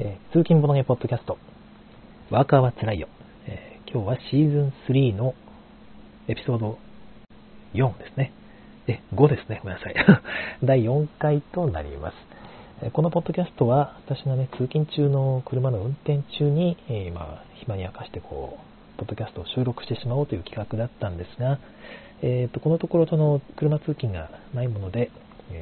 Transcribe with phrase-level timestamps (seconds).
[0.00, 1.38] えー、通勤ボドゲポッドキャスト、
[2.30, 3.08] ワーカーはつらいよ、
[3.48, 5.34] えー、今日はシーズン3の
[6.28, 6.78] エピソード
[7.74, 8.32] 4ですね。
[8.86, 9.58] え、5ですね。
[9.60, 9.94] ごめんなさい。
[10.62, 12.90] 第4回となります。
[12.92, 21.58] このポッドキャストは、私がね、通勤中の車の運転中に、えー、まあ、暇に明かしてこう、ポッドキャストを収録してしまおうという企画だったんですが、
[22.22, 25.10] えーと、このところその車通勤がないもので、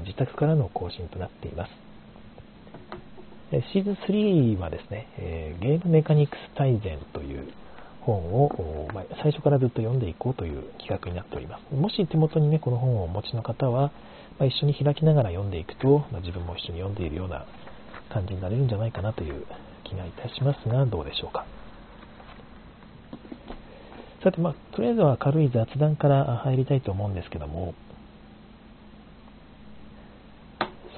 [0.04, 1.85] 自宅からの更新となっています。
[3.50, 7.46] シーズン3はですね、えゲームメカニクス大全という
[8.00, 11.74] 本を、ま最初からずっと読んでいこうという企画になっております。
[11.74, 13.92] もし手元にね、この本をお持ちの方は、
[14.40, 17.46] ま一緒に開きながら読んでいくと、ま自分も一緒に読んでいるような
[18.12, 19.46] 感じになれるんじゃないかなという
[19.84, 21.46] 気がいたしますが、どうでしょうか。
[24.24, 27.74] さて、まあ、とりあえずは軽い雑談から入りたいと思うんですけども、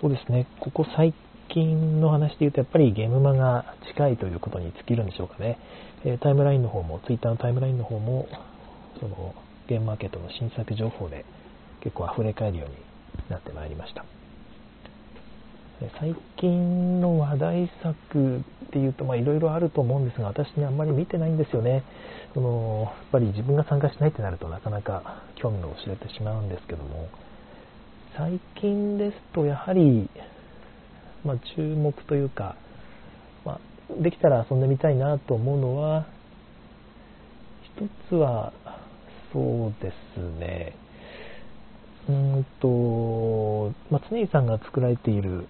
[0.00, 1.12] そうですね、ここ最
[1.48, 5.58] 近の話で言うと、やっぱりゲームマが近いということに尽きるんでしょうかね。
[6.04, 8.28] えタイムラインの方も、ツイッターのタイムラインの方も、
[9.00, 9.34] その
[9.66, 11.24] ゲームマーケットの新作情報で
[11.80, 12.76] 結構溢れ返るように
[13.28, 14.04] なってまいりました。
[16.00, 18.40] 最近の話題作っ
[18.72, 21.84] ていうと、いろいろあると思うんですが、私ね、あんまり見てないんですよね。
[22.34, 27.08] そのやっぱり自分が参加しないってなるとなかなか興味が薄れてしまうんですけども、
[28.16, 30.10] 最近ですと、やはり、
[31.24, 32.56] まあ、注目というか、
[33.44, 36.06] まあ、できたら遊んでみたいなと思うのは、
[37.76, 38.52] 一つは、
[39.32, 40.74] そうですね、
[42.08, 45.46] うんと、まあ、常井さんが作られている、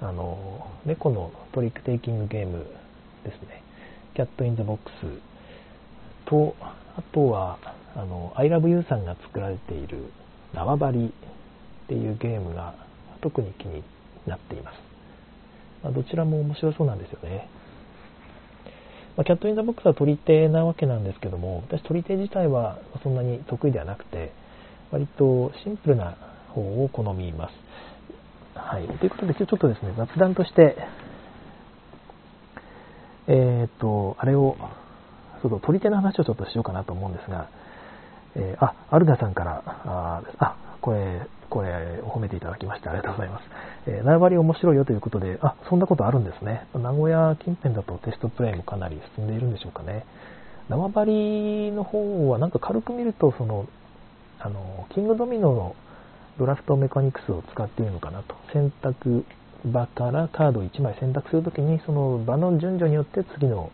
[0.00, 2.66] あの、猫のトリックテイキングゲーム
[3.24, 3.62] ですね、
[4.14, 7.58] キャットインザボックスと、あとは、
[7.94, 10.04] あの、I love you さんが作られている
[10.54, 12.74] 縄張りっていうゲームが
[13.20, 13.82] 特に気に
[14.26, 14.87] なっています。
[15.82, 17.48] まあ、どちらも面白そうなんですよね。
[19.16, 24.32] まあ、キャット・イン・ザ・ボックスは取り手なわけなんですけども、私取り手自体はそんなに得意ではなくて、
[24.90, 26.16] 割とシンプルな
[26.54, 27.54] 方を好みます。
[28.54, 28.86] はい。
[28.86, 30.76] ということで、今日ちょっとですね、雑談として、
[33.26, 34.56] えっ、と、あれを、
[35.42, 37.48] そうそう、取り手の話をちょっとしようかなと思うんですが、
[38.34, 40.56] えー、あ、アルダさんから、あ、あ
[40.88, 43.44] これ、これ、褒めていただきましてありがとうございます。
[43.86, 46.66] えー、縄張り面白いよということで、あ、そんなことあるんですね。
[46.74, 50.06] 名古屋近辺だとテストプレイもかなり進んでいるんでしょうかね。
[50.70, 53.66] 縄張りの方はなんか軽く見ると、その、
[54.38, 55.76] あの、キングドミノの
[56.38, 58.34] ドラフトメカニクスを使っているのかなと。
[58.54, 59.26] 選択
[59.66, 63.70] 場からカードを1枚選択するときに、その場の順序によって次の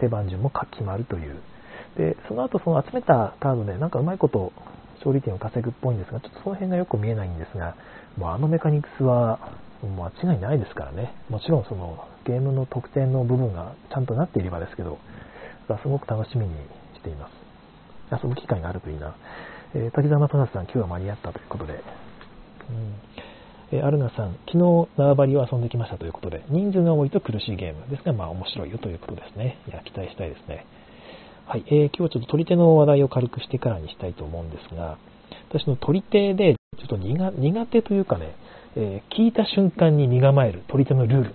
[0.00, 1.36] 手番順も決まるという。
[1.96, 4.52] で、その後その集めたカードでなんかうまいこと
[5.04, 7.76] 勝利点を稼ぐっぽいんですが、ちょっとその辺がよく見えないんですが、
[8.16, 9.38] もうあのメカニクスは
[9.82, 11.14] 間違いないですからね。
[11.28, 14.98] もちろんそのゲームの得点の部分がちゃんとなっていればですけど、
[15.82, 16.54] すごく楽しみに
[16.94, 18.24] しています。
[18.24, 19.14] 遊ぶ機会があるといいな。
[19.74, 21.72] えー、滝沢正和さん、今日は間に合ったということで。
[21.72, 21.80] うん、
[23.72, 29.58] えー、アルナさん、昨日縄張りを遊んできましたということで、人数が多いと苦しいゲームですが、まあ面白いよということですね。
[29.68, 30.64] いや、期待したいですね。
[31.46, 34.96] はい、えー、今日はちょっと取り手の話題を軽くしてからにしたいと思うんですが、
[35.50, 38.34] 私の取り手でちょっと苦手というかね、
[38.76, 41.32] えー、聞いた瞬間に身構える取り手のルールっ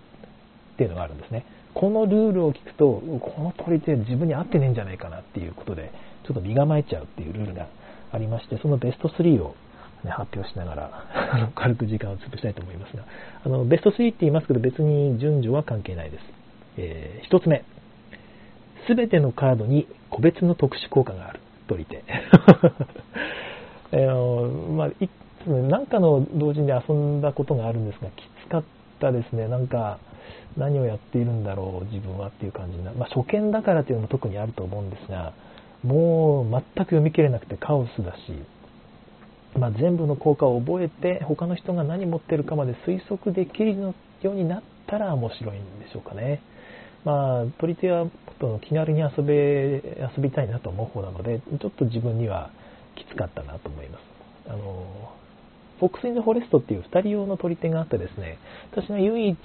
[0.78, 1.46] ていうのがあるんですね。
[1.76, 5.92] このルールを聞くと、この取り手自分に合ってねえんじゃないかなっていうことで、
[6.26, 7.68] ちょっと身構えちゃうっていうルールが
[8.12, 9.56] ありまして、そのベスト3を、
[10.04, 13.04] ね、発表しながら 軽く時間を潰したいと思いますが、
[13.46, 16.24] あのベスト3って言いますけど別に順序は関係ないです。
[16.78, 17.64] えー、1つ目。
[18.90, 21.40] すべてのカードに個別の特殊効果がある。
[21.68, 22.04] 取り手。
[23.92, 25.08] えー、まあ、い
[25.46, 28.64] つ何かの同時に遊んだことがあるんですが、きつかっ
[29.00, 29.48] たですね。
[29.48, 30.00] なんか、
[30.58, 32.92] 何をやっているんだろう、自分はっていう感じな。
[32.94, 35.34] まあ、初見だからというのも特にあると思うんですが、
[35.84, 38.20] もう全く読み切れなくてカオスだし、
[39.58, 43.94] まあ、全部の効果を覚えて、他の人が何持ってるかまで推測できるよ
[44.24, 46.42] うになったら面白いんでしょうかね。
[47.06, 48.08] まあ、取り手は
[48.62, 49.82] 気軽に遊べ
[50.16, 52.52] 遊びたいなと思う方なので、ちょっと自分には
[52.96, 54.02] きつかったなと思います。
[54.48, 55.12] あの
[55.80, 58.38] フォックス・イン・ザ・フォレストっていう2人用の取り手があってですね、
[58.72, 59.38] 私が唯一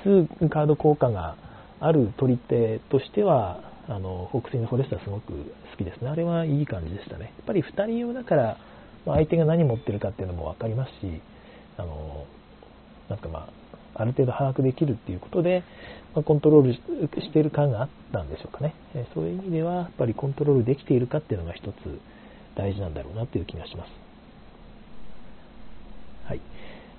[0.50, 1.36] カード効果が
[1.78, 6.08] ある取り手としては、あのフォックス・イン・ザ・フォレストはすごく好きですね。
[6.08, 7.26] あれはいい感じでしたね。
[7.26, 8.58] やっぱり2人用だから、
[9.06, 11.20] まあ、相手が何持ってるかっていうのも分かりますし、
[11.76, 12.24] あの
[13.08, 13.63] なんかまあ、
[13.94, 15.62] ある程度把握できるっていうことで、
[16.14, 16.80] まあ、コントロールし
[17.32, 18.74] ている感があったんでしょうかね。
[18.94, 21.74] えそういう意味では、やっぱりコントロールできているかっていうのが一つ
[22.56, 23.90] 大事なんだろうなという気がします。
[26.26, 26.40] はい。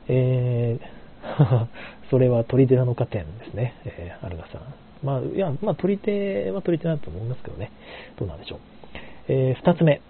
[0.07, 1.67] えー、
[2.09, 4.61] それは鳥寺の加点ですね、えー、アルガさん。
[5.03, 7.71] まあ、いや、まあ、取り手は取り手だと思いますけどね。
[8.17, 8.59] どうなんでしょう。
[9.27, 10.01] えー、二つ目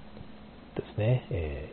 [0.76, 1.26] ですね。
[1.30, 1.72] え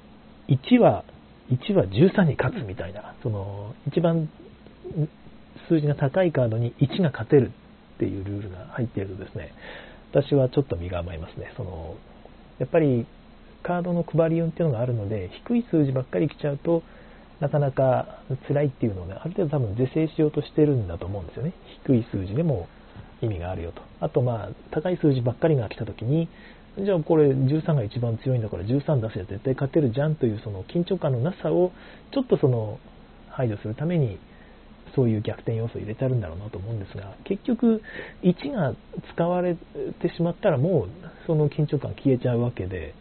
[0.49, 1.05] ー、1は、
[1.51, 4.29] 1は13に勝つみたいな、その、一番
[5.69, 7.51] 数字が高いカードに1が勝てる
[7.95, 9.53] っていうルールが入っているとですね、
[10.13, 11.53] 私はちょっと身が甘いますね。
[11.57, 11.97] その、
[12.59, 13.07] やっぱり
[13.63, 16.83] カードの配り運っていうのがあるので、低い数字ばっかり来ちゃうと、
[17.41, 21.53] なかなか辛いっていうのをね、ある程度多分是正しようとしてるんだと思うんですよね。
[21.85, 22.69] 低い数字でも
[23.21, 23.83] 意味があるよと。
[24.01, 26.29] あとまあ、高い数字ばっかりが来た時に、
[26.79, 31.71] じゃあこれ13が一番強いんだから13出せば絶対勝てるじゃんというその緊張感のなさを
[32.13, 32.79] ちょっとその
[33.29, 34.19] 排除するために
[34.95, 37.83] そういう逆転要素を入れてあるんだろうなと思うんですが結局
[38.23, 38.75] 1が
[39.15, 39.61] 使われて
[40.15, 40.89] しまったらもう
[41.27, 42.95] その緊張感消えちゃうわけで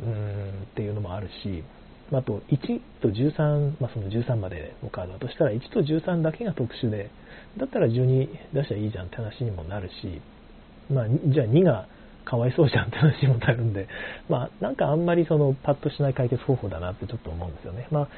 [0.00, 1.64] うーんっていうのもあるし
[2.12, 7.10] あと1と13、まあ、その13までのカードだとしたら1と13だけが特殊で
[7.58, 10.22] だったら12出しゃいいじゃんって話にもなるし、
[10.90, 11.86] まあ、じゃあ2が
[12.24, 13.88] かわいそうじゃんって話にもなるんで、
[14.28, 17.88] まあ、なんかあんまりそのパッとしない解決方法だなってちょっと思うんですよね。
[17.90, 18.08] まあ、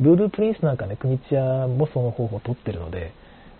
[0.00, 3.12] ルールプリンスなんかね、国チアもその方法を取ってるので、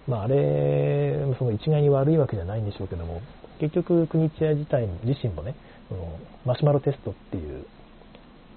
[0.06, 3.23] まあ、あれ、その一概に悪いわけじゃないんでしょうけども、
[3.59, 5.55] 結局、国チア自体自身もね、
[5.88, 7.65] そのマシュマロテストっていう、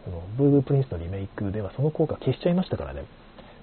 [0.09, 3.05] のブーブープリンスのリメイクではその効果消しちゃいましたからね、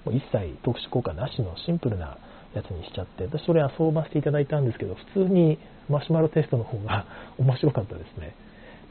[0.05, 2.17] もう一切特殊効果なしのシンプルな
[2.53, 5.59] やつにしちゃって、私それ遊ばせていただいたんですけど、普通に
[5.89, 7.05] マシュマロテストの方が
[7.37, 8.33] 面白かったですね。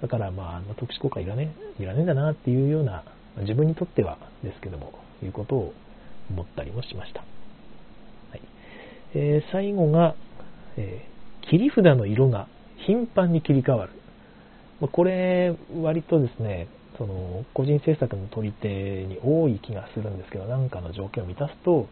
[0.01, 3.03] だからまあ、特殊効果いらねいらねえんだなっていうような、
[3.39, 5.73] 自分にとってはですけども、いうことを
[6.31, 7.21] 思ったりもしました。
[7.21, 8.41] はい
[9.15, 10.15] えー、最後が、
[10.77, 12.49] えー、切り札の色が
[12.87, 13.93] 頻繁に切り替わる
[14.81, 14.89] ま。
[14.89, 16.69] これ、割とですね、
[16.99, 21.87] その個人制作の取り手に多い気がするんですけど、なんかの条件を満たすと、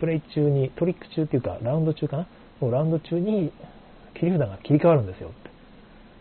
[0.00, 2.26] プレイ中に、トリック中っていうか、ラウンド中かな？
[2.60, 3.52] もうラウンド中に
[4.14, 5.32] 切り札が切り替わるんですよっ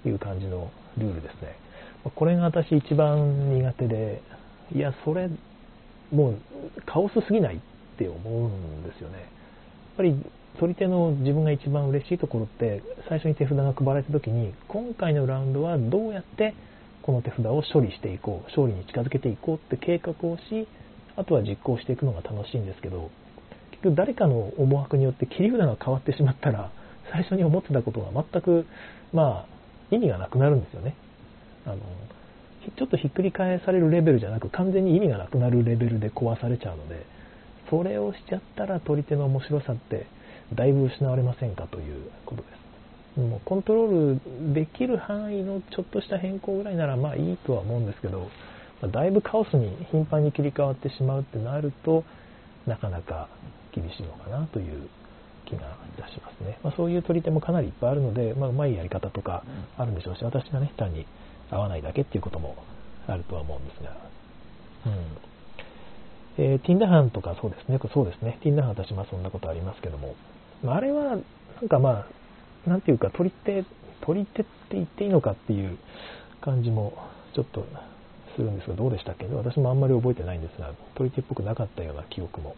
[0.04, 1.56] ていう感じのルールですね。
[2.16, 4.22] これが私一番苦手で、
[4.76, 5.30] いや、それ、
[6.12, 6.38] もう
[6.86, 7.60] カオスすぎないっ
[7.98, 9.20] て思うんですよね。
[9.20, 9.28] やっ
[9.98, 10.16] ぱり
[10.60, 16.54] 取り手の自分が一番嬉しいところって最初に手札が配られた時に今回のラウンドはどうやって
[17.02, 20.68] この手札を処理していこう勝利に近づけていこうって計画をし
[21.16, 23.10] あとは実行していくのが楽しいんですけど
[23.72, 26.72] 結局誰かの思惑によって切り札が変わってしまったら
[27.12, 28.66] 最初に思ってたことが全く
[29.14, 30.96] まあ意味がなくなるんですよね
[31.66, 31.78] あの
[32.70, 37.06] ちょっとひっくり返されるレベルじゃなく完全に意味がなくなるレベルで壊されちゃうので
[37.70, 40.06] それをしちゃったら取り手の面白さって
[40.54, 42.48] だいぶ失われませんかということで
[43.16, 43.20] す。
[43.20, 44.20] もうコントロー
[44.50, 48.30] ルできる範囲のちょっとした変更ぐらいならまあいいとは思うんですけど
[48.90, 52.06] だいぶカオスに頻繁に切り替わってしまうってなると
[52.66, 53.28] なかなか
[53.74, 54.88] 厳しいのかなという
[55.46, 59.44] 気がいたしますね、まあ、そういう取り手もかなりいっぱいあるので、まあ、うまいやり方とか
[59.78, 61.06] あるんでしょうし私がね単に
[61.52, 62.56] 合わないだけっていうことも
[63.08, 63.98] あるとは思うんですが、
[64.88, 65.32] うん
[66.38, 70.16] えー、ティンダハンとかそうですね、そうですね、ティンダハン私もそんなことありますけども、
[70.64, 71.18] まあれは
[71.62, 72.08] なんかま
[72.66, 73.66] あ、なんていうか、取り手、
[74.06, 75.78] 取り手って言っていいのかっていう
[76.42, 76.94] 感じも
[77.36, 77.66] ちょっと
[78.36, 79.28] するんですが、どうでしたっけ？
[79.28, 82.56] 私もあんまり覚えてないんですが、取り手っぽくなかったような記憶も。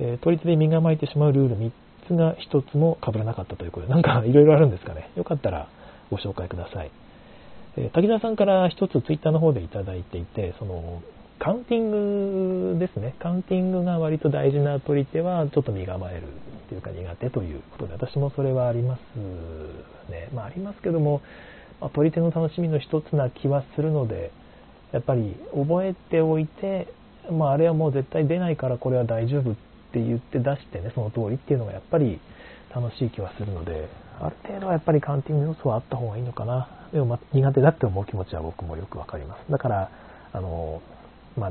[0.00, 1.70] えー、取り手で身構えてしまうルール3
[2.06, 5.10] つが1つも被らなかったということで、なんかいろいろあるんですかね。
[5.16, 5.68] よかったら
[6.10, 6.90] ご紹介ください。
[7.80, 11.00] え滝沢さんから一つツイッターの方でいただいていて、その、
[11.38, 13.14] カウンティングですね。
[13.20, 16.26] カウンティングが割と大事な取り手はちょっと身構える
[16.68, 19.00] というか苦手ということで、私もそれはあります
[20.10, 20.28] ね。
[20.34, 21.22] まあありますけども、
[21.80, 24.32] まあ、取り手の楽しみの一つな気はするので、
[24.90, 26.88] やっぱり覚えておいて、
[27.30, 29.54] まああれはもう絶対出ないからこれは大丈夫っ
[29.92, 32.18] て言って出してね、その通りっていうのがやっぱり
[32.74, 33.88] 楽しい気はするので、
[34.20, 36.77] ある程度はやっぱりカウンティング要素はあった方がいいのかな。
[36.92, 39.50] でも、苦手だって思う気持ちは僕もよくわかります。
[39.50, 39.90] だから、
[40.32, 40.82] あの、
[41.36, 41.50] まあ、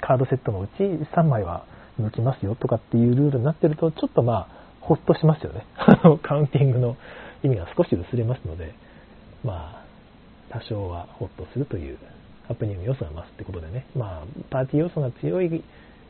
[0.00, 0.82] カードセットのうち
[1.14, 1.64] 3枚は
[2.00, 5.64] 抜きますよとかっていうルールになってると、ちょっとまあ、ほっとしますよね。
[6.22, 6.96] カウンティングの
[7.42, 8.74] 意味が少し薄れますので、
[9.44, 9.82] まあ、
[10.50, 11.98] 多少はホッとするという
[12.48, 15.62] ハプニング要素が増すってことでね、まあ、パーティー要素が強い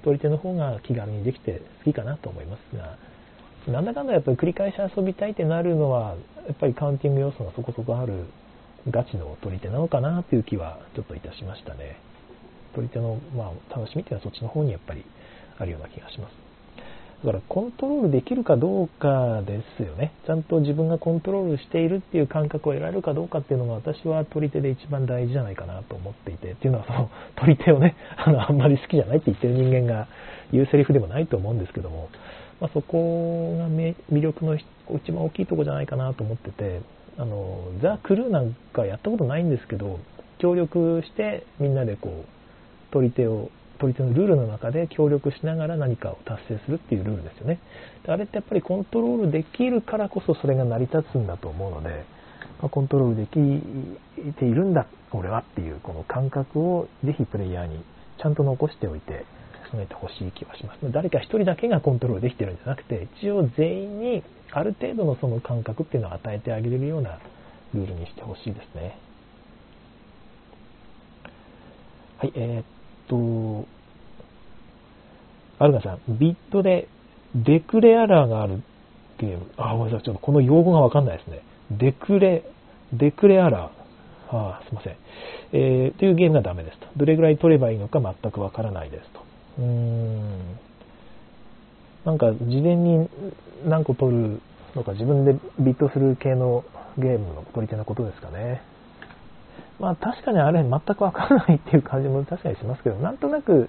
[0.02, 2.96] 取り手の方が気軽にできて好きかなと思いますが、
[3.68, 8.24] なんだかんだやっぱり繰り返し遊びたいってなるのは、やっぱりカウンティング要素がそこそこある
[8.90, 11.96] ガチの取り手なのかなという気はちょっといたしましたね。
[12.74, 15.04] 取り手の、まあ、楽しみっていうのはそっちの方にやっぱり
[15.58, 16.42] あるような気がします。
[17.24, 20.12] だからコントロールできるかどうかですよね。
[20.26, 30.08] ちゃんと自分がコントロールしているっていう感覚を得られるかどうかっていうのが私は取り手で一番大事じゃないかなと思っていて、っていうのはその取り手をね、 あの、あんまり好きじゃないって言ってる人間が
[30.52, 32.08] 言うセリフでもないと思うんですけども、
[32.60, 36.80] まあ、そこが魅力の一番大きいとこじゃないかなと思ってて、
[37.18, 40.00] あの、ザ・クルーなんかやったことないんですけど、
[40.38, 47.58] 協力してみんなでこう、取り手を、取り手のルールの中で協力しながら何かを達成するっていうルールですよね。
[48.06, 52.04] あれってやっぱりコントロールできるからこそそれが成り立つんだと思うので、
[52.60, 57.84] ま、コントロールできているんだ、俺はっていうこの感覚をぜひプレイヤーに
[58.18, 59.24] ちゃんと残しておいて
[59.70, 60.78] 進めてほしい気はします。
[60.92, 67.18] 誰か一人だけがコントロールできてるんじゃなくて、一応全員にある程度のその感覚っていうのを与えてあげれるような
[67.74, 68.98] ルールにしてほしいですね。
[72.18, 72.64] はい、えー、っ
[73.08, 73.66] と、
[75.58, 76.88] アルガさん、ビットで
[77.34, 78.62] デクレアラーがある
[79.18, 79.50] ゲーム。
[79.56, 81.42] あ、ごめんなさい、ちょっとこの用語がわかんないですね。
[81.70, 82.44] デクレ、
[82.92, 83.82] デクレアラー。
[84.34, 84.96] あすいません。
[85.52, 86.86] えー、というゲームがダメですと。
[86.96, 89.20] どれぐらい取ればいいのか全くわからないですと。
[89.58, 90.58] うーん。
[92.04, 93.08] なんか事前に
[93.64, 94.40] 何個取る
[94.74, 96.64] のか自分でビットする系の
[96.98, 98.62] ゲームの取り手のことですかね。
[99.78, 103.68] まあ確かにあれ全くわからないっていう感じも確かにしますけど、なんとなく、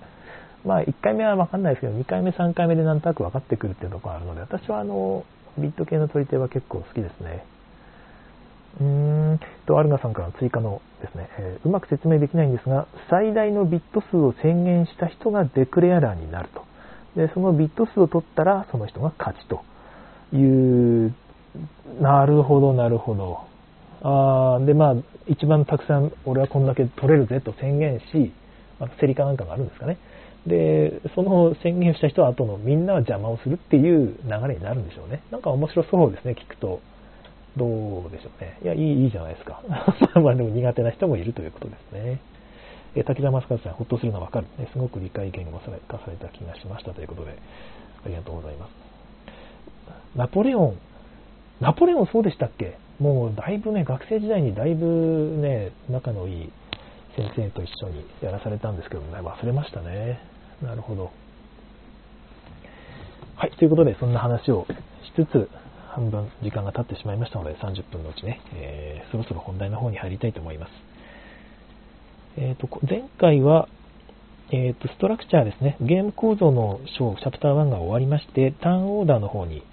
[0.66, 5.26] まあ1回目はわかんないですけど、2回目3回目でなんとなく分かってくるっていうところがあるので、私はあの、
[5.58, 7.46] ビット系の取り手は結構好きですね。
[8.82, 16.73] うーんと、アルナさんからの追加のですね、えー、うまく説明できないんですが、最大のビット数を宣言した人がデクレアラーになると。
[17.16, 19.64] で、そのビット数を取ったら、その人が勝ちと
[20.36, 21.14] いう、
[22.02, 23.40] なるほど、なるほど。
[24.02, 24.96] あで、まあ、
[25.28, 28.34] 一番たくさん、俺はこんだけ取れるぜと宣言し、
[28.80, 29.98] まあ、セリカなんかがあるんですかね。
[30.48, 35.22] で、その宣言した人は後のみんなは邪魔をするっていう流れになるんでしょうね。
[35.32, 36.82] なんか面白そうですね、聞くと。
[37.56, 37.66] ど
[38.08, 38.58] うでしょうね。
[38.64, 39.62] いや、いい、いいじゃないですか。
[40.20, 42.20] まあでも苦手な人もいるということですね。
[42.96, 44.70] え滝沢正和さん、ほっとするのはわかる、ね。
[44.72, 47.38] すごく理解言語化された気がしましたということで、
[48.06, 48.72] ありがとうございます。
[50.16, 50.78] ナポレオン、
[51.60, 52.78] ナポレオンそうでしたっけ？
[53.00, 54.86] もうだいぶね、学生時代にだいぶ
[55.42, 56.52] ね、仲のいい
[57.16, 60.20] 先生と一緒にやらされたんですけどね、忘れましたね。
[60.62, 61.12] なるほど。
[63.36, 64.68] はい、ということで、そんな話を
[65.18, 65.50] しつつ、
[65.90, 70.72] 半分時間が経ってしまいましたので、30分のうちね、えー、そろそろ本題の方に入りたいと思います。
[72.36, 73.68] えーと、前回は、
[74.52, 79.64] えーと、ストラクチャーですね、ゲーム構造の章、チャプター1が終わりまして、ターンオーダーの方に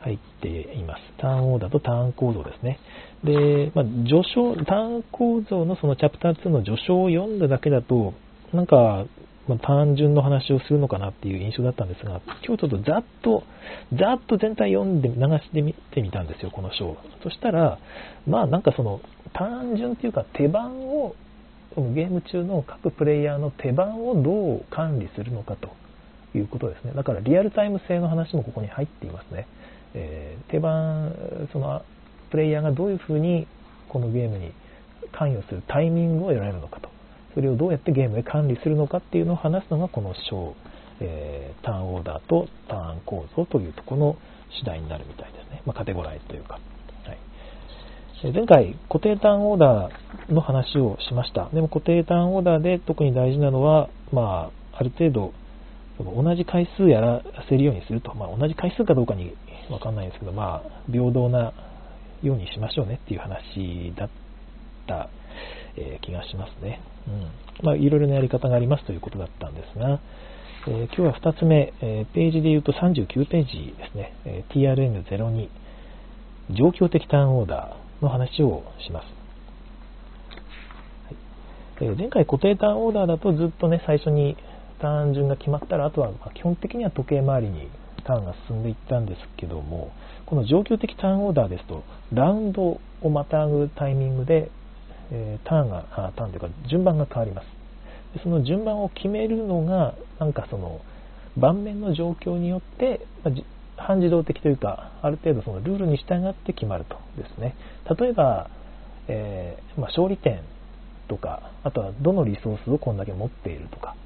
[0.00, 1.02] 入っています。
[1.18, 2.78] ターンオーダーとターン構造ですね。
[3.24, 8.14] で、まあ、序章、ターン構造のそのチャプター2の序章を読んだだけだと、
[8.52, 9.06] なんか、
[9.48, 13.44] まあ、単純の話をするのかなっていう印象だったんですが、今日ちょっとざっと、
[13.98, 16.96] ざっと全体読んで、流してみてみたんですよ、この章。
[17.22, 17.78] そしたら、
[18.26, 19.00] まあなんかその、
[19.32, 21.14] 単純っていうか手番を、
[21.74, 25.70] このゲーム中の各プレイヤーの手番をどう管理するのかと
[26.36, 26.92] いうことですね。
[26.94, 29.46] だからリアルタイム性の話もここに入っていますね。
[29.94, 31.14] えー、手番、
[31.52, 31.82] その、
[32.30, 33.46] プレイヤーがどういうふうに
[33.88, 34.52] このゲームに
[35.12, 36.88] 関与するタイミングを得られるのかと。
[37.34, 40.54] それをどうやってゲームで管理するのかっていうのを話すのがこの章、
[41.00, 44.16] えー、ターンオーダーとターン構造というところの
[44.58, 45.62] 次第になるみたいですね。
[45.66, 46.58] まあ、カテゴライズというか。
[48.22, 51.48] 前回、固定ターンオーダーの話をしました。
[51.54, 55.32] でも固定ターンオーダーで特に大事なのは、まあ、ある程度、
[55.98, 58.14] 同じ回数やらせるようにすると。
[58.14, 59.34] まあ、同じ回数かどうかに
[59.70, 61.54] わかんないんですけど、まあ、平等な
[62.22, 64.10] ようにしましょうねっていう話だっ
[64.86, 65.08] た
[65.76, 66.80] え、気がしますね。
[67.08, 67.64] うん。
[67.64, 70.00] まあ、いろいろなやり方がありますということだったんですが、
[70.68, 75.48] えー、今日は2つ目、えー、ページで言うと39ページですね、え TRN02、
[76.50, 79.02] 状況的ターンオーダーの話をしま
[81.78, 81.84] す。
[81.84, 84.36] はい、前回固定ターンオーダーだとずっとね、最初に
[84.80, 87.68] ターン順が決まったら、あとは基本的には時計回りに
[88.04, 89.92] ターンが進んでいったんですけども、
[90.26, 94.50] この状況的ターンオーダーですと、ラウンドをまたぐタイミングで
[95.12, 97.46] えターンが、ターンというか順番が変わります。
[98.22, 100.80] その順番を決めるのが、なんかその、
[101.36, 103.34] 盤面の状況によって、まあ、
[103.80, 107.54] 半自動的というか、ある程度そのルールに従って決まるとですね。
[107.98, 108.50] 例えば、
[109.08, 110.40] えー、まあ、勝利点
[111.08, 113.96] とか、あとはどのリソースをこんだけ持っているとか、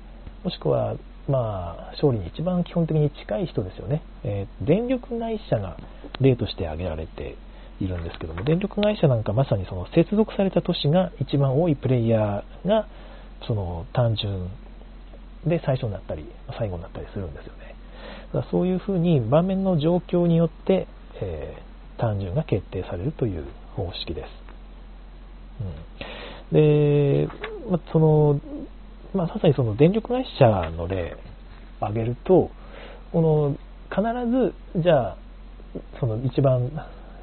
[0.42, 0.96] もしくは、
[1.28, 4.02] まあ、勝利に一番基本的に近い人ですよね。
[4.24, 5.76] えー、電力会社が
[6.20, 7.36] 例として挙げられて
[7.80, 12.86] いるんですけども、電力会社なんかまさにその接続された都市が一番多いプレイヤーが、
[13.46, 14.48] その単純
[15.46, 16.24] で最初になったり、
[16.58, 17.63] 最後になったりするんですよね。
[18.34, 20.86] だそういうふうに場面の状況によって、
[21.20, 23.44] えー、単純が決定されるという
[23.76, 24.28] 方式です。
[26.52, 27.28] うん、で、
[27.70, 28.40] まあその、
[29.14, 31.16] まあ、さにその電力会社の例
[31.80, 32.50] を挙げると、
[33.12, 33.56] この
[33.90, 34.02] 必
[34.74, 35.16] ず、じゃあ、
[36.00, 36.70] その一番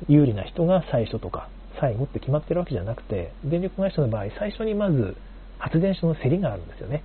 [0.08, 1.50] 有利な人が最初とか
[1.80, 5.16] 最後って決まってるわけじゃなくて、電力会社の場合、最初にまず
[5.58, 7.04] 発電所の競りがあるんですよね。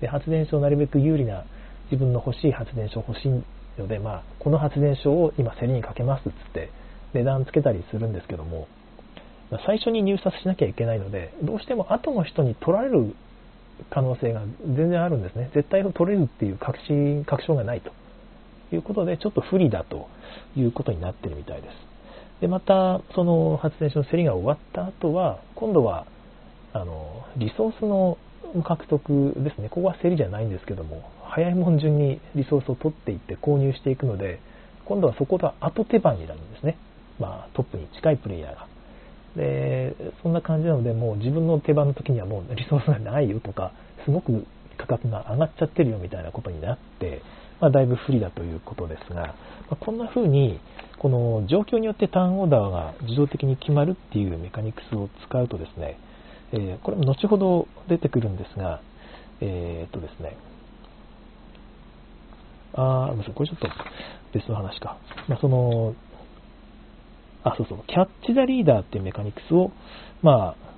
[0.00, 1.44] で、発電所をなるべく有利な
[1.90, 6.70] 自分の欲しい発電所欲しいので、まあ、この発電所を今競りにかけますっつって
[7.14, 8.68] 値段つけたりするんですけども、
[9.50, 13.14] まあ、最初に入札しなきゃいけないので、どうしても後の人に取られる
[13.90, 15.50] 可能性が全然あるんですね。
[15.54, 17.92] 絶対取れるっていう確信、確証がないと
[18.74, 20.08] いうことで、ちょっと不利だと
[20.56, 21.74] いうことになってるみたいです。
[22.40, 26.06] で、また、その発電所の競りが終わった後は、今度は、
[26.72, 28.18] あの、リソースの
[28.64, 29.68] 獲得ですね。
[29.68, 34.40] ここは競りじゃないんですけども、早いもん順にリソースを取っていって購入していくので、
[34.84, 36.78] 今度はそこが後手番になるんですね。
[37.18, 38.66] まあ、トップに近いプレイヤーが。
[39.36, 43.72] で、そんな感じなので、もう自分の手番の時にはもうリソースがないよとか、
[44.04, 44.46] すごく
[44.78, 47.22] 価格が上がっちゃってるよみたいなことになって、
[47.60, 49.34] まあ、だいぶ不利だということですが、ま
[49.72, 50.60] あ、こんな風に、
[50.98, 55.98] この状況によってターンオーダーが自動的に決まるっていうメカニクスを使うとですね、
[56.52, 58.80] えー、これも後ほど出てくるんですが、
[59.40, 60.36] えー、っとですね、
[62.74, 63.68] あー、これちょっと
[64.32, 64.98] 別の話か。
[65.28, 65.94] まあ、その、
[67.44, 69.70] あ、そうそう、キャッチ・ザ・リーダーっていうメカニクスを、
[70.22, 70.68] まあ、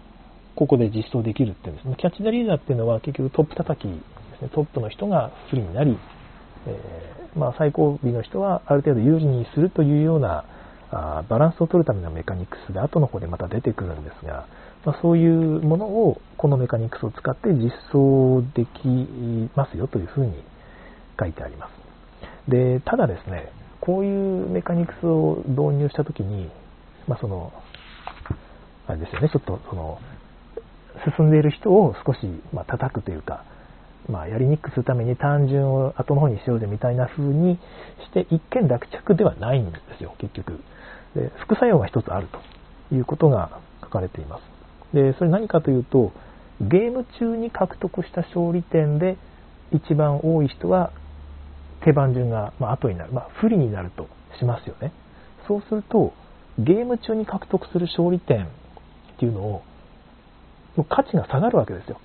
[0.57, 1.97] ここで実装できるっていうんですね。
[1.99, 3.95] キャッチ・ザ・リーダーっていうのは結局トップ叩きで
[4.39, 4.51] すね。
[4.55, 5.97] トップの人が不利になり、
[6.67, 10.45] えー、まあ、最後尾の人はある程度有利にするというような
[10.93, 14.47] あバランスを取るためのメカニクスで後の方でまた出てくるんですが、
[14.85, 18.89] まあ、そういうものをこのメカニクスを使って実装でき
[19.55, 20.43] ますよというふうに
[21.19, 21.80] 書いてあります。
[22.49, 26.51] で、ただですね、こういうメカニクスを導入したときに、
[27.09, 27.53] まあ、その、
[28.87, 29.99] あれですよね、ちょっとその、
[31.17, 32.19] 進んでいる人を少し、
[32.53, 33.45] まあ、叩くというか、
[34.09, 37.59] まあ、やりにくくするために単純を後の方にしようぜみたいな風に
[38.05, 40.61] して一見落着ではないんですよ、結局。
[41.15, 42.29] で副作用が一つある
[42.89, 44.43] ということが書かれています。
[44.95, 46.13] で、それ何かというと、
[46.61, 49.17] ゲーム中に獲得した勝利点で
[49.73, 50.93] 一番多い人は
[51.85, 54.93] 手番順が、ま後になる、まあ、不利になるとしますよね。
[55.49, 56.13] そうすると、
[56.59, 58.49] ゲーム中に獲得する勝利点っ
[59.19, 59.63] ていうのを、
[60.77, 62.01] もう価値が下がるわけですよ。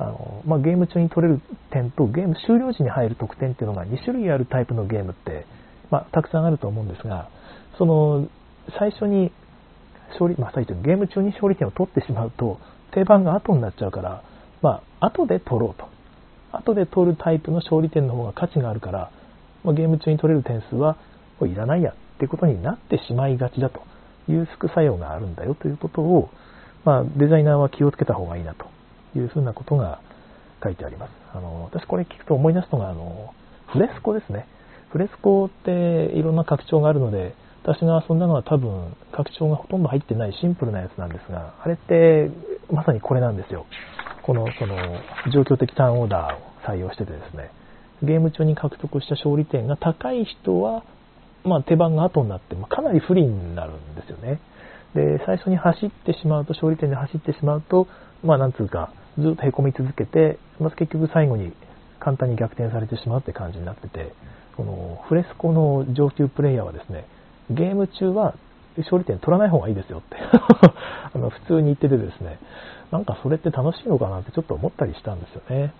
[0.00, 1.40] あのまあ、ゲーム中に取れる
[1.70, 5.44] 点とゲーム終了時に入る得点っていうのが2種類あるタイプのゲームって、
[5.90, 7.28] まあ、たくさんあると思うんですが、
[7.78, 8.28] その
[8.78, 9.32] 最初に
[10.12, 12.60] 勝利、まあ、最初にゲーム中に勝利点を取ってしまうと、
[12.92, 14.22] 定番が後になっちゃうから、
[14.62, 15.88] まあ、後で取ろうと。
[16.52, 19.10] 後で取るタイプの勝利点の方が価値があるから、
[19.64, 20.96] まあ、ゲーム中に取れる点数は
[21.40, 23.82] もういらないやってことになってしまいがちだと
[24.28, 26.30] いう副作用があるんだよということを、
[26.84, 28.66] まあ、デザイナーは気をつけた方がいいなと
[29.18, 30.00] いうふうなことが
[30.62, 31.10] 書いてあります。
[31.32, 33.34] あの私これ聞くと思い出すのがあの
[33.72, 34.46] フレスコですね。
[34.90, 35.70] フレスコって
[36.14, 42.30] いろんな拡張があるので、私が遊んだのは多分拡張がほとんど入ってないシンプルなやつなんですが、あれって
[42.72, 43.66] まさにこれなんですよ。
[44.28, 44.76] この、その、
[45.32, 47.50] 状況的ターンオーダーを採用しててですね、
[48.02, 50.84] ゲーム中に獲得した勝利点が高い人は、
[51.44, 54.38] まあ、手番が後になって、まあ、かなり不利になるんですよね。
[54.94, 57.88] で、最初に走ってしまうと、勝利点で走ってしまうと、
[58.22, 61.54] まあ、なんつうか、ずっと凹み続けて、まず結局最後に
[61.98, 64.12] 簡単に逆転されてしまうって感じになってて、
[64.58, 67.06] このフレスコの上級プレイヤーはですね、
[67.48, 68.34] ゲーム中は
[68.76, 70.16] 勝利点取らない方がいいですよって
[71.14, 72.38] あの普通に言っててですね、
[72.90, 75.74] なんかそれって楽しいのかなってちょっと思ったりしたんですよね。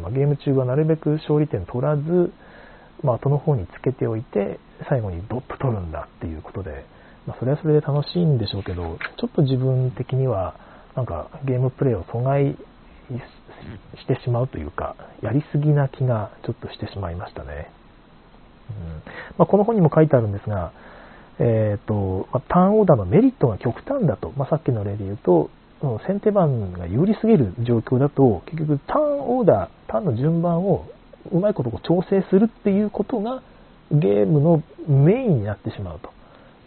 [0.00, 2.32] まあ、ゲーム中はなるべく勝利点取らず、
[3.02, 6.84] まあ、後の方につけておいて、最後にドッと取るんだっていうことで、
[7.26, 10.54] まあ、それはそれで楽しいんでしょうけど、ちょっと自分的には、
[10.96, 12.56] なんかゲームプレイを阻害
[13.96, 17.70] してしまうというか、やりすぎな気がちょっとしてしまいましたね。
[18.70, 18.76] うん
[19.38, 20.72] まあ、この本にも書いてあるんですが、
[21.38, 30.86] えーとまあ、ターンオーダーのメリットが極端だと、まあ、さっきの例で言うと、その先手番が有利すぎる状況だと、結局ターンオーダー、ターンの順番を
[31.32, 33.42] うまいこと調整するっていうことが
[33.90, 36.10] ゲームのメインになってしまうと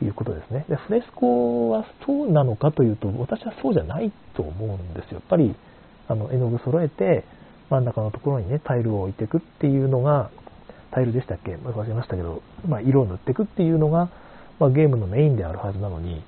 [0.04, 0.66] いうことですね。
[0.68, 5.16] でフレスコはそうなのかというと、私はそうじゃないと思うんですよ。
[5.16, 5.56] やっぱり
[6.08, 7.24] あの絵の具揃えて
[7.70, 10.32] 真ん中のところにね、タイルを置いていくっていうのが、
[10.92, 11.56] タイルでしたっけ？
[11.56, 14.12] 忘れましたけど、まあ、色を塗っていくっていうのが、
[14.60, 16.24] まあ、ゲームのメインであるはずなのに、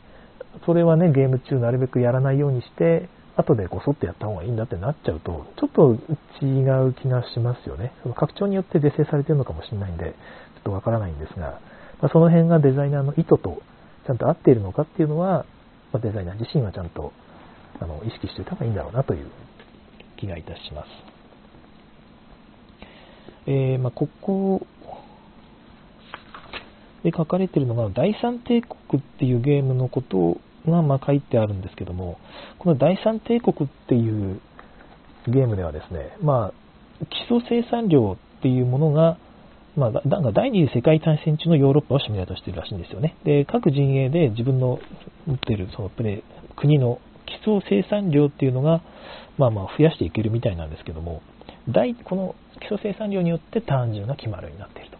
[0.65, 5.97] それはね、ゲーム中なるべくやらないようにして、後でこそっとやった方がいいんだってなっちゃうと、ちょっと
[6.41, 7.91] 違う気がしますよね。
[8.03, 10.11] その拡張によって是正されてるのかもしれないんで、ちょ
[10.59, 11.59] っとわからないんですが、
[12.01, 13.61] まあ、その辺がデザイナーの意図と
[14.05, 15.45] ちゃんと合っているのかっていうのは、
[15.91, 17.11] まあ、デザイナー自身はちゃんと
[17.79, 19.27] あの意識しておいた方がいいんだろうなという
[20.17, 20.87] 気がいたします。
[23.47, 24.65] えー、まあ、ここ
[27.05, 32.17] で書かれているのが、第三帝国っていうゲームのことがま書いてあるんですけども、
[32.57, 34.41] この第三帝国っていう
[35.27, 39.19] ゲームではですね、まあ、基礎生産量っていうものが、
[39.77, 43.15] まあ、なんか第二次世界大戦中のヨーロッパをシミュレートしているらしいんですよね。
[43.23, 44.79] で、各陣営で自分の
[45.27, 46.23] 持っているそのプレ
[46.55, 48.81] 国の基礎生産量っていうのが、
[49.37, 51.21] まあまあ増やしていけるみたいなんですけども、
[51.69, 54.94] 大この基礎生産量によって単純が決まるようになっている。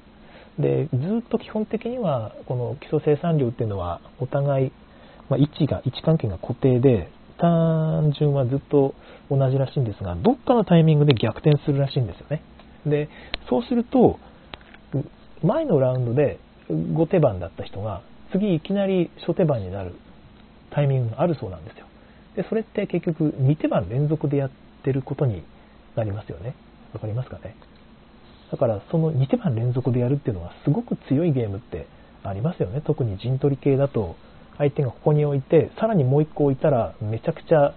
[0.60, 4.72] で、ずっと基本的には、この基礎生産量っていうのは、お互い、
[5.30, 8.96] まあ、位置が、位置関係が固定で、単純はずっと
[9.30, 12.41] 同じらしいんですが、どっかのタイミングで逆転するらしいんですよね。
[12.86, 13.10] で、
[13.50, 14.20] そうすると、
[15.44, 16.39] 前のラウンドで
[16.70, 19.96] 5手番だった人が、次いきなり初手番になる
[20.72, 21.86] タイミングがあるそうなんですよ。
[22.36, 24.52] で、それって結局2手番連続でやっ
[24.84, 25.44] てることに
[25.96, 26.56] なりますよね。
[26.94, 27.56] わかりますかね？
[28.52, 31.88] だからその2手番連続でやるっていうのはすごく強いゲームって
[32.24, 32.82] ありますよね。
[32.82, 34.16] 特に陣取り系だと
[34.58, 37.74] 相手がここに置いて、さらにもう1個置いたらめちゃくちゃ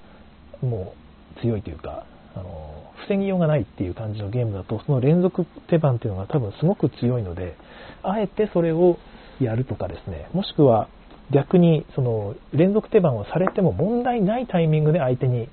[0.62, 0.94] も
[1.36, 7.56] う強いというか、あの防ぎようがないっていう感じのゲームだと、その連続手番っていうのが多分すごく強いので、
[8.02, 8.98] あえてそれを
[9.40, 10.88] やるとかですね、もしくは
[11.30, 15.48] 逆にその連続手番をされても問題ないタイミングで相手に、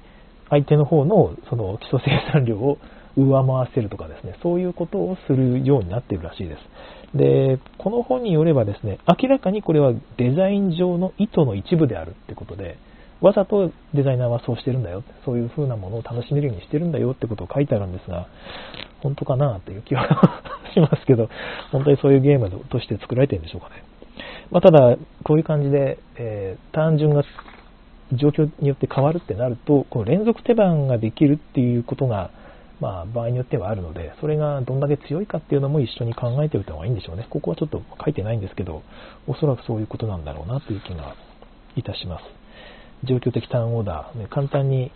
[0.50, 2.78] 相手の方のその基礎生産量を
[3.16, 6.56] 上回せるとかですね、そういうことをするようになっているらしいで
[7.14, 7.18] す。
[7.18, 12.78] で、この本によればですね、明らかにこれはデザイン上の意図の一部であるってことで、
[13.22, 18.28] わざとデザイナーはそうしてるんだよ、そういう風なものを楽しめるようにしてるんだよってことを書いてあるんですが、
[19.02, 20.42] 本当かなという気は
[20.74, 21.30] しますけど、
[21.72, 23.84] 本当にそういうゲームとして作られてるんでしょうかね。
[24.52, 27.24] まあ、ただ、こういう感じで、えー、単純が
[28.14, 32.32] 状況によって変わるってなると、この連続手番ができるっていうことが、
[32.80, 37.28] まあ、場合によってはあるので、それがどんだけ強いかっていうのも一緒に考えておいた方がいいんでしょうね。
[37.30, 38.84] ここはちょっと書いてないんですけど、
[39.28, 41.16] おそらくそういうことなんだろうなという気が
[41.76, 42.24] いたします。
[43.06, 44.92] 状況的ターンオーダー、ね、簡単に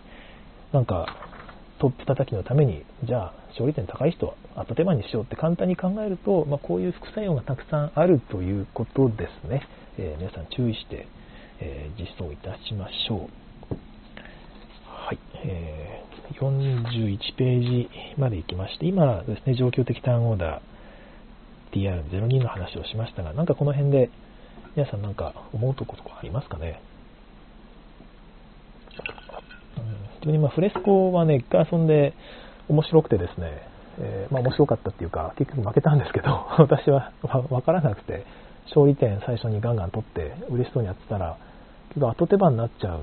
[0.72, 1.06] なんか
[1.78, 9.62] トップ叩きのために、じゃあ勝利点高い人はアット手間にしようって簡単に考えると、まあ、こういう副作用がたくさんあるということですね。
[9.98, 11.06] えー、皆さん注意して、
[11.60, 13.18] えー、実装いたしましょう。
[14.84, 15.18] はい。
[15.44, 16.09] えー、
[16.40, 24.10] 41ページまで行きまして、今ですね、状況的ターンオーダー TR02 の話をしましたが、なんかこの辺で
[24.74, 26.80] 皆さんなんか思うとことかありますかね？
[30.20, 32.14] 非常にまあフレスコはね、一回遊んで
[32.68, 33.62] 面白くてですね、
[33.98, 38.24] えー、まあ面白かったっていうか、結局負けたんですけど、 私は分からなくて、
[38.66, 41.36] 勝利点最初にガンガン取って嬉しそうにやってたら、
[41.92, 43.00] けど後手番になっちゃう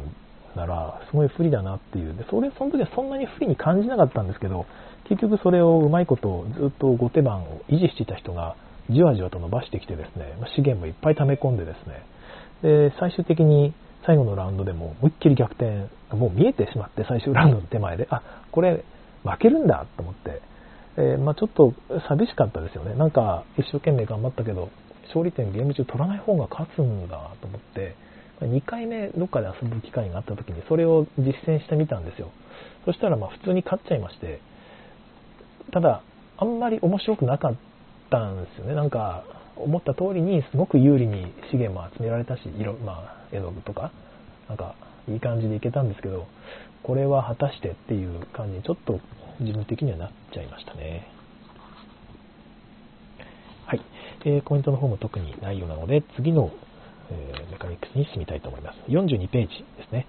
[0.56, 2.16] なら、すごい不利だなっていう。
[2.16, 4.66] で、それ、その時はそんなに不利に感じなかったんですけど、
[5.10, 8.56] 結局それをうまいことずっと後手番を維持していた人が、
[8.90, 13.74] じわじわと伸ばしてきてですね、資源もいっぱい溜め込んでですね、で、最終的に
[14.06, 18.84] 最後のラウンドでも思いっきり逆転、もう見えてしまって最終ラウンドの手前で、あ、これ
[19.24, 20.42] 負けるんだと思って、
[20.98, 21.74] えー、まあ、ちょっと
[22.08, 22.96] 寂しかったですよね。
[22.96, 24.70] なんか一生懸命頑張ったけど、
[25.08, 27.96] 勝利点ゲーム中取らない方が勝つんだと思って、
[28.41, 32.32] 2回目どっかで遊ぶ機会があった時にそれを実践してみたんですよ。
[32.86, 34.39] そしたらまあ普通に勝っちゃいまして、
[35.71, 36.04] ただ、
[36.38, 37.56] あんまり面白くなかっ
[38.10, 38.76] たんですよね。
[38.76, 39.23] なんか、
[39.56, 43.91] 思った通りにすごく有利に資源も集められたし、色、まあ、絵の具とか、
[44.47, 44.76] なんか、
[45.10, 46.28] いい感じでいけたんですけど、
[46.84, 49.00] これは果たしてっていう感じにちょっと
[49.39, 51.08] 自分的にはなっちゃいましたね。
[53.65, 53.82] はい。
[54.26, 56.52] えー、コメントの方も特にないようなので、次の、
[57.12, 60.08] え、メカニクスに進みたいと思います？42ページですね。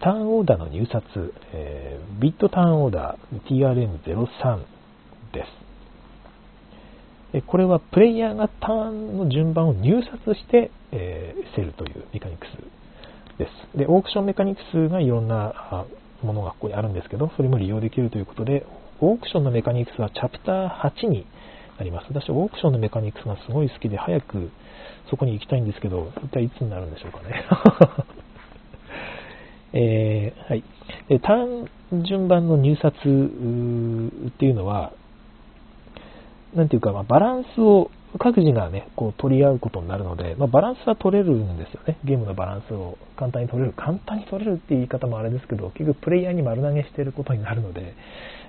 [0.00, 1.04] ターンオーダーの入札、
[1.52, 4.64] えー、ビットターンオーダー TRM03
[5.32, 7.42] です。
[7.46, 12.50] これはプレイヤーがターンの順番を入札して、えー、セルというメカニクス
[13.38, 13.78] です。
[13.78, 15.86] で、オークションメカニクスがいろんな
[16.22, 18.66] ものがここにあるんですけど、それも利用できるということで、
[19.00, 21.26] オークションのメカニクスはチャプター8に
[21.78, 22.06] なります。
[22.08, 24.50] 私、オークションのメカニクスがすごい好きで、早く
[25.10, 27.44] そこに行きたいんですけど、一体いつになるんでしょうかね。
[29.72, 30.64] えー、はい。
[31.20, 34.92] ターン順番の入札っていうのは、
[36.54, 41.98] なんていうか、まあ、バランスを各自がね、こう取り合うことになるので、まあ、バランスは取れるんですよね。
[42.04, 43.72] ゲームのバランスを簡単に取れる。
[43.74, 47.94] 簡単に取れるって言い方もあれですけど、結局プレイヤーに丸投げしていることになるので、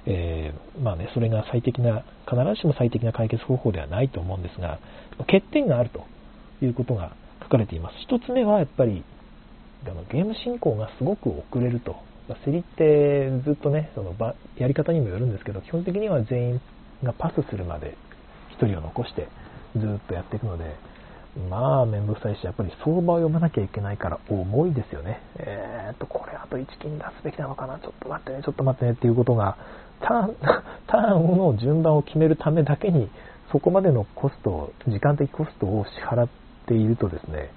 [0.07, 4.79] えー、まあね、それが最適な、必ずしも最適な解決方法ではないと思うんですが、
[5.27, 6.05] 欠点があると
[6.61, 7.95] いうことが書かれています。
[7.99, 9.03] 一つ目はやっぱり、
[10.11, 11.95] ゲーム進行がすごく遅れると
[12.31, 12.35] ま。
[12.45, 14.15] 競りってずっとね、その
[14.57, 16.61] やり方にもよるんですけど、基本的には全員
[17.03, 17.95] がパスするまで
[18.59, 19.27] 1人を残して
[19.75, 20.75] ずっとやっていくので、
[21.49, 25.21] まあ、めんどくさいし、やっぱり相場を読まなきゃいけないから重いですよね。
[25.37, 29.57] えー、っと、これあと1金出すべきなのかな、ちょっと待ってね、ちょっと待ってねっていうことが、
[30.01, 30.35] ターン、
[30.87, 33.09] ターンの順番を決めるためだけに、
[33.51, 36.29] そこまでのコストを、時間的コストを支払っ
[36.71, 37.51] ているとですね、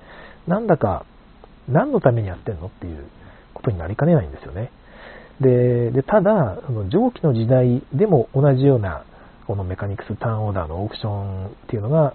[0.48, 1.07] なんだか、
[1.68, 3.07] 何のためにやってんのっていう
[3.55, 4.70] ことになりかねないんですよね。
[5.40, 9.05] で、でただ、その上記の時代でも同じような、
[9.46, 12.14] このメカニクスターンオーダーのオークションっていうのが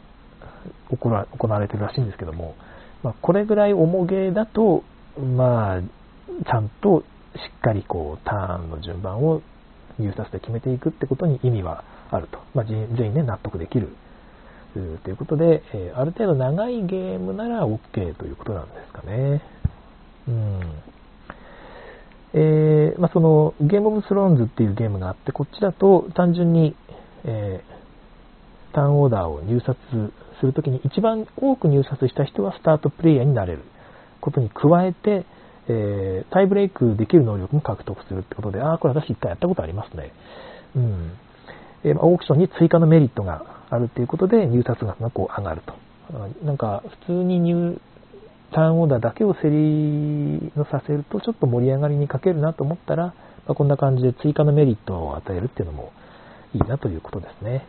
[0.98, 1.10] 行
[1.48, 2.56] われてるらしいんですけども、
[3.04, 4.84] まあ、これぐらい重げだと、
[5.18, 7.04] まあ、ちゃんと
[7.36, 9.42] しっかりこうターンの順番を
[10.00, 12.40] 入札で決めていくってことに意味はあると。
[12.54, 13.90] まあ、全員ね、納得できる。
[14.74, 19.42] ということで、えある程度長いゲームなら OK ということなんですかね。
[20.28, 20.62] うん。
[22.34, 26.76] えー、まあ、そのゲームオブスローンズっていうゲームがあって、こっちだと単純に、
[27.24, 29.78] えー、ターンオーダーを入札
[30.40, 33.64] するときに一番多く入札した人はスタートプレイヤーになれる
[34.22, 35.26] ことに加えて、
[35.68, 40.14] えー、タイブレイクできる能力も獲得するってことで、ああ、これ私一回やったことありますね。
[40.76, 41.12] うん。
[41.84, 45.74] えー、オークションに追加のメリットがあるっていうことで入札額がこう上がると。
[46.44, 47.80] なんか普通に入、
[48.52, 53.13] ターンオーダーだけを競りのさせるとちょっと盛り上がりに欠けるなと思ったら、ま
[53.50, 55.92] あ、こんな感じで追加のメリットを与えるっていうのも
[56.56, 57.65] いいなということですね。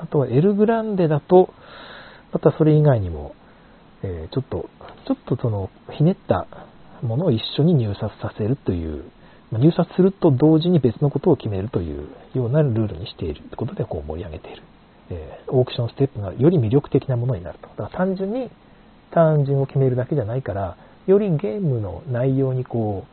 [0.00, 1.52] あとはエルグランデだと、
[2.32, 3.34] またそれ以外にも、
[4.02, 4.70] えー、ちょっと、
[5.06, 6.46] ちょっとその、ひねった
[7.02, 9.04] ものを一緒に入札させるという、
[9.52, 14.62] 入札すると同時に別のことを決めるというようなルールにしているということでこう盛り上げている。
[15.10, 17.68] えー、オークションステップがより魅力的なものになると。
[17.68, 18.50] だから単純に
[19.10, 23.04] 単純を決めるだけじゃないから、よりゲームの内容にこ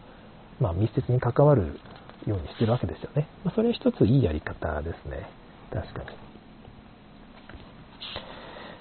[0.60, 1.80] う、まあ、密接に関わる
[2.28, 3.28] ようにしてるわけですよね。
[3.43, 5.28] まあ、それ一ついいやり方ですね。
[5.71, 6.10] 確かに。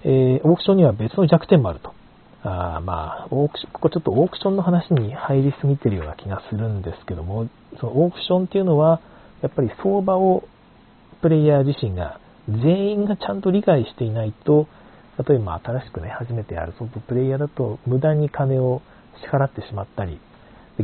[0.05, 1.96] えー、オークションには別の弱点もあると。
[2.43, 7.49] あまあ、オークション、ここちょっとオークションの話に入りすぎてるような気がするんですけども、
[7.81, 9.01] そのオークションっていうのは、
[9.43, 10.45] やっぱり相場を
[11.23, 14.69] プレイヤー自身が全員がちゃんと理解していないと、
[15.29, 18.83] 例えば新しくね、初めてやるソフトプレイヤーだと無駄に金を
[19.23, 20.21] 支払ってしまったり、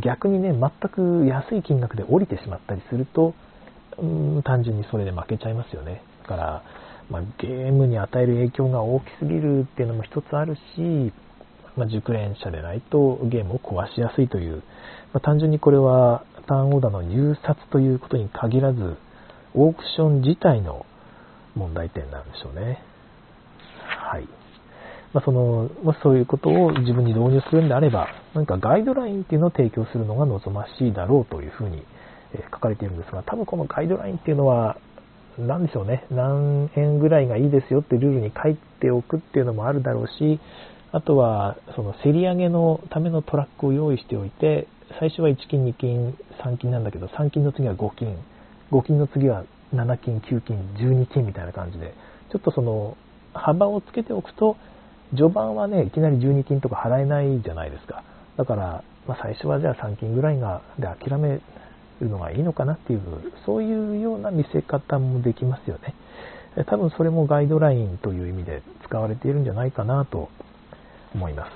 [0.00, 3.34] 逆にね、全く安い金額で降りてしまったりすると、
[3.98, 4.04] う
[4.38, 6.02] ん、単純にそれで負けちゃいますよね。
[6.22, 6.62] だから、
[7.10, 11.12] まあ、ゲームに与える影響が大きすぎるっていうのも一つあるし、
[11.76, 14.56] まあ、熟練者でないとゲームを壊しやすいという、
[15.12, 18.96] まあ、単純にこれはターンオーダーの入札ということに限らず、
[19.54, 20.86] オークション自体の
[21.54, 22.82] 問題点なんでしょうね。
[23.86, 24.28] はい。
[25.12, 31.82] まあ、その、もしそういうことを自分に導入するんであれば、何かガイドラインっていうのを提供するのが望ましいだろうというふうに
[32.52, 34.78] 書かれているんですが、多分このガイドラインっていうのは、
[35.38, 40.40] 何でしょうね、何円ぐらいがいいですよってルールに書いておくっていうのもあるだろうし、
[40.92, 44.68] あとは、その競り上げのためのトラックを用意しておいて、
[45.00, 48.18] 最初は1金、2金、3金なんだけど、3金の次は5金、
[48.70, 51.94] 5金の次は7金、9金、12金みたいな感じで、
[52.30, 52.98] ちょっとその
[53.32, 54.56] 幅をつけておくと、
[55.16, 58.02] 序盤はね、いきなり12金とか払えないじゃないですか。
[58.36, 61.40] だから、まあ、最初はじゃあ3金ぐらいがで諦め
[62.00, 63.00] るのがいいのかなっていう、
[63.46, 65.94] そういうような見せ方もできますよね。
[66.66, 70.28] 多分それもガイドラインという意味で使われているんじゃないかなと
[71.14, 71.50] 思います。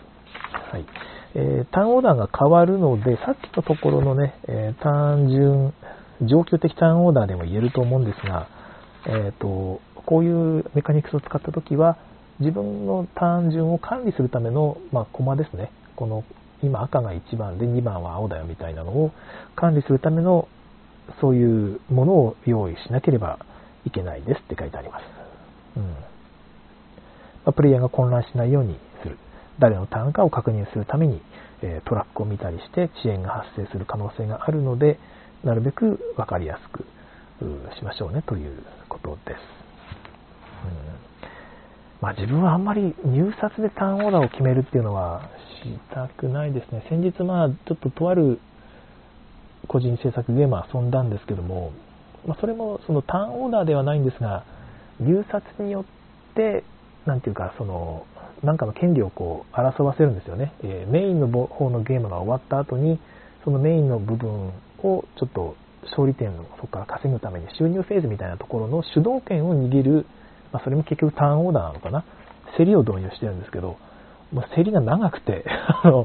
[0.73, 0.87] はい。
[1.35, 5.75] えー、ターンオーダーが変わるので、さっきのところのね、えー、単純、
[6.23, 8.49] 上級的ターンオーダーでも言えると思うんですが、
[9.07, 11.99] えっ、ー、と、こういうメカニクスを使ったときは、
[12.41, 15.71] 自分の単純を管理するための、まあ、コマですね。
[15.97, 16.25] この
[16.63, 19.13] 今赤が1番で2番は青だよみたいなのを
[19.55, 20.49] 管理するための
[21.21, 23.39] そういうものを用意しなければ
[23.85, 25.03] いけないですって書いてあります。
[25.77, 25.91] うんま
[27.47, 28.79] あ、プレイヤーが混乱しないように。
[29.59, 31.23] 誰のターンかを確認するために、
[31.63, 34.99] えトラックを見たりして遅延が発生する可能性があるので、
[35.45, 36.85] なるべく分かりやすく
[37.79, 39.39] しましょうねということです。
[41.01, 41.07] うん
[42.01, 45.31] まあ、自分はあんまり入札でターンオーダーを決めるっていうのは
[45.65, 46.85] したくないですね。
[46.89, 48.39] 先日、まあ、ちょっととある
[49.67, 51.73] 個人制作ゲーム遊んだんですけども、
[52.27, 54.45] まあ、それもそのターンオーダーではないんですが、
[55.01, 56.65] 入札によって、
[57.07, 58.07] なんていうか、その、
[58.43, 60.53] なんかの権利をこう争わせるんですよね。
[60.63, 63.01] えー、メインの方のゲームが終わった後に、
[63.45, 64.49] そのメインの部分
[64.83, 70.07] をちょっと勝利点をそこから稼ぐために収入フェーズみたいなところの主導権を握る
[70.53, 72.05] まあ、それも結局ターンオーダーなのかな。
[72.57, 73.77] 競りを導入してるんですけど、
[74.33, 75.45] もう競りが長くて、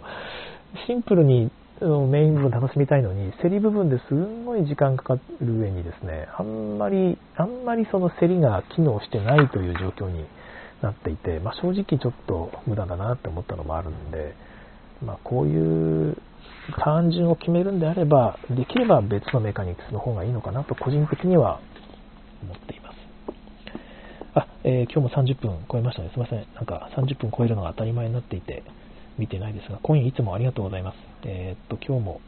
[0.88, 10.26] シンプルにメイン部分楽しみたいのに、競り部分ですんごい時間かかる上にですね、あんまり、あんまりその競りが機能してないという状況に
[10.82, 14.36] なっていて、まあ、正直ちょっと無駄だなって思ったのもあるんで、
[15.04, 16.18] まあ、こういう
[16.84, 21.60] 単純を決めるんであれば、できれば別のメカニクスの方がいいのかなと個人的には
[22.44, 22.98] 思っています。
[24.34, 26.10] あ、えー、今日も30分超えましたね。
[26.14, 26.46] すいません。
[26.56, 28.64] なんか30分超えるのが当たり前になっていて、
[29.18, 30.96] 見てないですが、コインいつもありがとうございます。
[31.24, 32.22] えー、っと、今日も、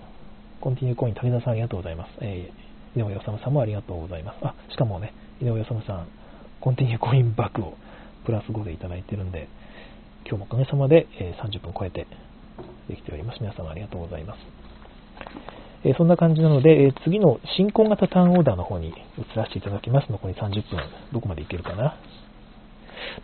[0.61, 2.11] コンティニューコイン、武田さんありがとうございます。
[2.21, 4.37] えー、井上治さんもありがとうございます。
[4.43, 6.07] あ、しかもね、井上治さん、
[6.59, 7.73] コンティニューコインバッグを
[8.25, 9.47] プラス5でいただいてるんで、
[10.25, 12.07] 今日もおかげさまで、え30分超えて
[12.88, 13.39] できております。
[13.41, 14.39] 皆様ありがとうございます。
[15.86, 20.12] えそんな感じなので、え次の進行型ターンオーダーの方に移らせていただきます。
[20.12, 20.79] 残り30分、
[21.12, 21.97] どこまでいけるかな。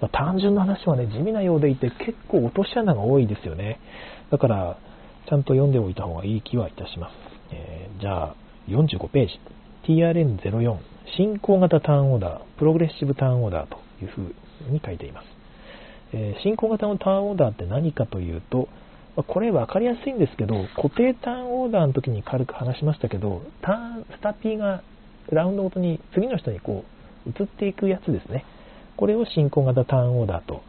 [0.01, 3.79] まあ、単純な話はね、地味なようでいて結構落とし穴が多いですよね。
[4.29, 4.77] だから、
[5.27, 7.13] ちゃんと読んでおいた方がいい気はいたします。
[7.51, 8.35] えー、じゃあ、
[8.67, 9.39] 45ページ。
[9.87, 10.77] TRN04
[11.17, 14.35] 進行型ターンオーダー、プログレッシブターンオーダーというふう
[14.69, 15.25] に書いています。
[16.13, 18.67] えー、進行型のターンオーダーって何かというと、
[19.27, 24.81] これ分かりやすいんですけど、固定ターンオーダーの時に軽く話しましたけど、ターン、スタピーが
[25.31, 26.83] ラウンドごとに次の人にこ
[27.27, 28.45] う移っていくやつですね。
[28.97, 30.61] これを進行型ターンオーダーと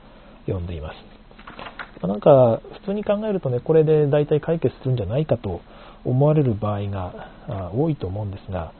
[0.46, 2.06] 呼んでいます。
[2.06, 5.60] なんか、普通に考えるとね、これで大体解決するんじゃないかと
[6.04, 7.30] 思われる場合が
[7.74, 8.72] 多いと思うんですが、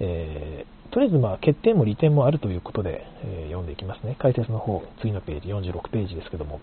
[0.00, 4.14] え、とりあえずまあ欠点も利点もあるということで、えー、読んでいきますね。
[4.18, 6.60] 解説の方、次のページ、46ページですけども、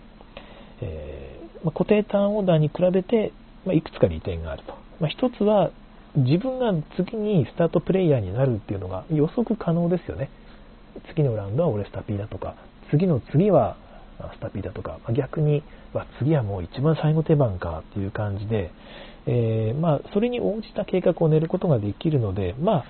[0.80, 3.32] えー、まあ、固定ターンオーダーに比べて、
[3.66, 4.74] まあ、いくつか利点があると。
[5.00, 5.70] まあ、一つは、
[6.14, 10.30] 自分が次にスタートプレイヤーになるっていうのが予測可能ですよね。
[11.14, 12.54] 次のラウンドは俺スタピーだとか、
[12.90, 13.76] 次の次は
[14.34, 15.62] スタピーだとかま、逆に、
[16.18, 18.70] 次はもう一番最後手番かっていう感じで、
[19.26, 22.84] えー、まあ、それに応じた計画を練ることができるので、まあ、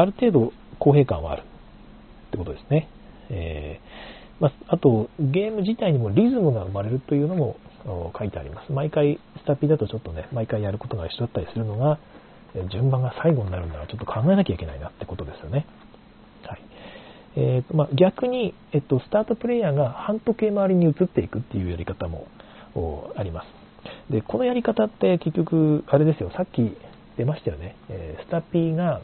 [0.00, 2.88] ある程度公平感はあるってことですね。
[3.30, 7.56] えー、まあ、あと、ゲーム自体にもリズムが生まれるというのも
[8.16, 8.72] 書いてあります。
[8.72, 11.98] 毎回、スタピーだとちょっとね、毎回やることが一緒だったりするのが、
[12.70, 15.66] 順番が最後になるならちょっと考えなきゃいけないなってことですよね。
[16.46, 16.60] はい。
[17.36, 22.28] えーとまあ、逆に、えっと、スタートプレイヤーが半時計回りに移っていくっていうやり方も
[23.16, 24.12] あります。
[24.12, 26.76] で、このやり方って結局、あれですよ、さっき
[27.16, 27.74] 出ましたよね。
[27.88, 29.02] えー、スタピーが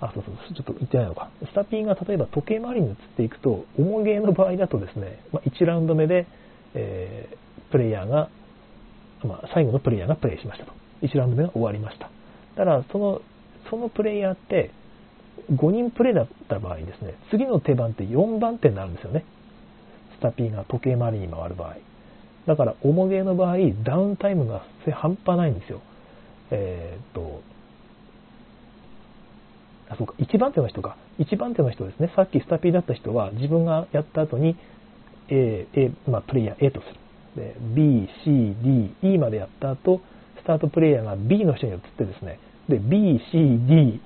[0.00, 1.30] あ、そうそう、ちょっと言ってないのか。
[1.44, 6.26] スタピーが例えば時計回りに移っていくと、重ゲーの場合だとですね、まあ、1ラウンド目で、
[6.74, 8.28] えー、プレイヤーが、
[9.24, 10.72] まあ、最後のプレイヤーがプレイしましたと。
[11.02, 12.10] 1ラウンド目が終わりました。
[12.56, 13.22] ただ、その、
[13.70, 14.70] そのプレイヤーって、
[15.52, 19.24] 5人プレイだった場合ですね、次の手番って4番手になるんですよね。
[20.18, 21.76] スタピーが時計回りに回る場合。
[22.46, 25.80] だから、重ゲーの場合、ダウンタイムが半端ないんですよ。
[26.50, 27.42] えー、っと、
[29.88, 30.96] あ、そうか、1番手の人か。
[31.18, 32.12] 1番手の人ですね。
[32.14, 34.56] さっきスタピーだった人は、自分がやった後に、
[35.28, 36.94] A、A、まあ、プレイヤー A とする。
[37.36, 40.00] で、B、C、D、E までやった後、
[40.42, 44.00] スタートプレイヤーが B の人に移ってですね、で、B、C、D、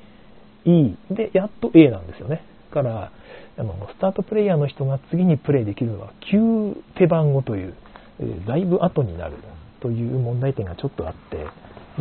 [0.64, 2.42] E で、やっと A なんですよね。
[2.72, 3.12] から、
[3.58, 7.74] あの、スタートプレイヤーの人が次にプレイできるのは9手番後という、
[8.20, 9.36] えー、だいぶ後になる
[9.80, 11.46] という問題点がちょっとあって、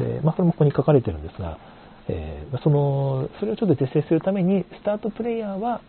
[0.01, 1.59] で、まあ、それもここに書かれてるんですが、
[2.07, 5.81] えー、そのそれをちょっと是正するためにスタートプレイヤーは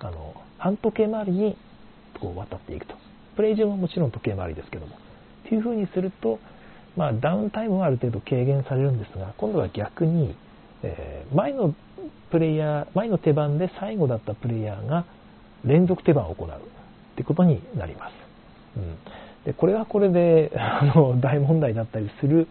[0.00, 1.56] あの半時計回りに
[2.20, 2.94] こう渡っていくと。
[3.36, 4.96] プレイ順はもちろん時計回りですけども。
[4.96, 6.40] っていうふうにすると、
[6.96, 10.36] まあ、ダウンタイムはある程度軽減されるんですが今度は逆に、
[10.82, 11.74] えー、前の
[12.30, 15.06] プレイヤー前の手番で最後だったプレイヤーが
[15.64, 16.48] 連続手番を行う。
[16.48, 16.50] っ
[17.18, 18.12] てことになります、
[18.76, 18.96] うん、
[19.44, 22.46] でこれはこれであの大問題だったりする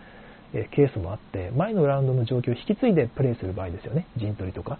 [0.52, 4.08] ケースもあって前のラウンドの状況を引き継いでプレイする場合ですよね。
[4.18, 4.80] 陣取りとか。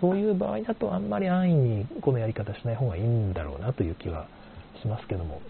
[0.00, 4.26] そういう場合だとあんまり安易にこのやり方しない方がいいんだろうなという気は
[4.82, 5.40] しますけども。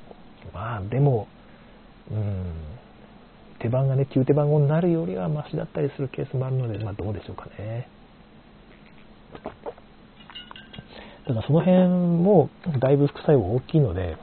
[0.53, 1.27] まあでも
[2.11, 2.53] うん
[3.59, 7.89] 手番がね9手番後になるよりはマシだったりするケースもあるので、まあ、どうでしょうかね。
[11.27, 14.17] ただその辺もだいぶ副作用大きいので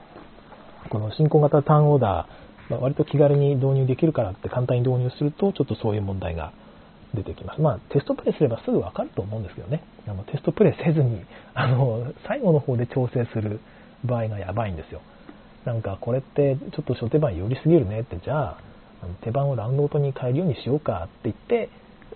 [0.90, 2.41] この進行型ターンオーダー
[2.72, 6.54] まあ、割と気軽に導入できるからって簡単に導入すると、ちょっとそういう問題が
[7.14, 7.62] 出てきます。
[7.62, 9.84] まあ、テストプレイすればすぐわかると思うんですけどね。
[10.08, 11.22] あのテストプレイせずに、
[11.54, 13.60] あの、最後の方で調整する
[14.06, 15.02] 場合がやばいんですよ。
[15.66, 18.58] なんか、これってちょっと初手番寄りすぎるねって、じゃあ、
[19.22, 21.70] 手番をラウンドごとに変えるようにしようかって言って、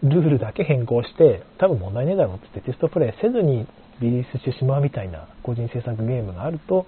[0.04, 3.68] ルールだけ変更して、多分問題ねえだろうって言ってテストプレイせずに
[4.02, 6.86] リリースしてしまうみたいな個人制作ゲームがあると、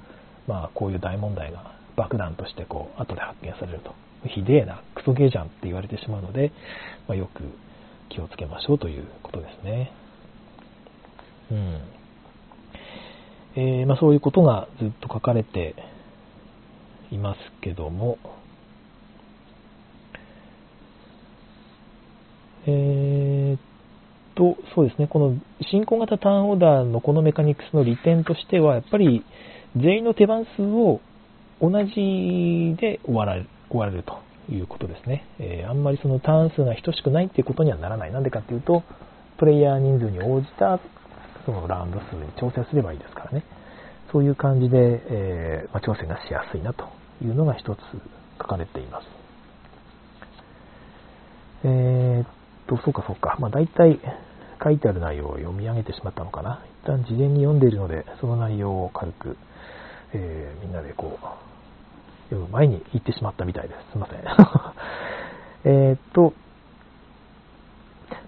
[0.47, 3.93] まあ、こういう大問題が爆弾としてこう後で発見されると。
[4.25, 6.51] ひでえなクソゲーじゃんって言われてしまうので、
[7.07, 7.43] まあ、よく
[8.09, 9.91] 気をつけましょうということですね。
[11.51, 11.81] うん。
[13.55, 15.75] えー、まあ、そういうことがずっと書かれて
[17.11, 18.17] いますけども、
[22.65, 23.59] えー、っ
[24.35, 25.37] と、そうですね、この
[25.71, 29.23] 進行型ターンオーダーのこのメカニクスの利点としては、やっぱり
[29.75, 31.01] 全員の手番数を
[31.61, 35.25] 同じで終わられる終われるということですね。
[35.39, 38.11] えー、あんまりそのターン数が等しくないっていうことにはならない。
[38.11, 38.83] なんでかっていうと、
[39.37, 40.79] プレイヤー人数に応じた
[41.45, 43.43] そのラウンド数に調整すればいいですからね。
[44.11, 46.85] そういう感じで、えー、まあ、調整がしやすいなと
[47.21, 47.79] いうのが一つ
[48.39, 49.07] 書かれています。
[51.63, 52.27] えー、っ
[52.67, 53.37] と、そうかそうか。
[53.39, 53.99] まあ、大体
[54.63, 56.63] 書いてある内容を読み上げてしまったのかな。
[56.83, 59.37] 一旦事前に読んでいるので、その内容を軽く、
[60.13, 61.25] えー、みんなでこう、
[62.29, 63.91] 読む前に言ってしまったみたいです。
[63.91, 64.23] すいません。
[65.91, 66.33] えっと、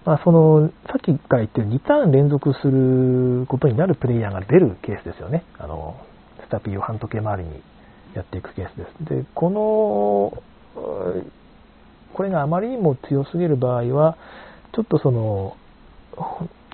[0.04, 5.44] まあ、その、さっきから言ってる2ターン連続することになるプレイヤーが出るケースですよね。
[5.58, 5.96] あの、
[6.42, 7.62] スタピーを半時計回りに
[8.14, 9.04] やっていくケースです。
[9.04, 10.42] で、この、
[12.14, 14.16] これがあまりにも強すぎる場合は、
[14.72, 15.56] ちょっとその、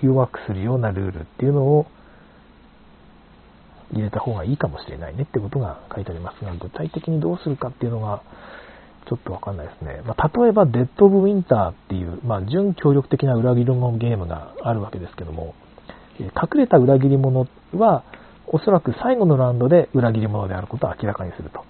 [0.01, 1.87] 弱くするようなルールっていうのを
[3.93, 8.21] 入れた方がいいかもしれないねってことが書いてありますが、具体的にどうするかっていうのが、
[9.07, 10.01] ちょっとわかんないですね。
[10.05, 15.55] まあ、例えば、デッド・オブ・ウィンターっていう、まあ、準協力的な裏切り者ゲームがあるわけですけども、
[16.19, 18.03] 隠れた裏切り者は、
[18.47, 21.63] おそらく最後のラウンドで裏切り者であることを明らかにすると。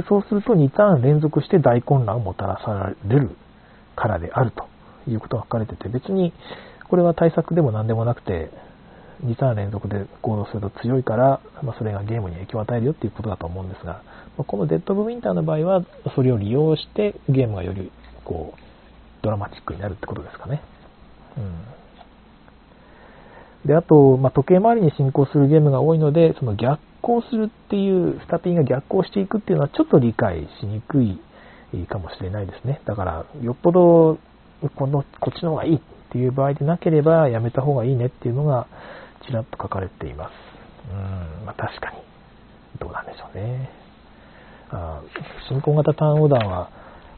[0.00, 3.36] でそうすると2ターン連続して大混乱をもたらされる
[3.94, 4.66] からであると
[5.08, 6.32] いうことが書かれてて、別に
[6.88, 8.50] これは対策でも何でもなくて、
[9.22, 14.02] 2ターン連続で行動すると強いから、まあ、それがゲームに影響を与えるよっていうことだと思うんですが、
[14.36, 15.84] まこのデッド・オブ・ウィンターの場合は、
[16.14, 17.92] それを利用してゲームがより
[18.24, 18.60] こう
[19.22, 20.62] ドラマチックになるってことですかね。
[21.36, 21.40] う
[23.66, 31.18] ん、で、あと、まあ、時計回りに進行するゲームが多いので、その逆行するっていう、スタピンが逆行していくっていうのはちょっと理解しにくい
[31.88, 32.80] かもしれないですね。
[32.84, 34.18] だから、よっぽど
[34.76, 38.66] このこっちの方がいいっていう場合でなければやめた方がいいねっていうのが
[39.26, 40.32] ちらっと書かれています。
[40.90, 41.98] うん、まあ、確かに。
[42.78, 43.70] どうなんでしょうね。
[44.70, 45.02] あ
[45.48, 46.70] 進行型ターンオーダーは、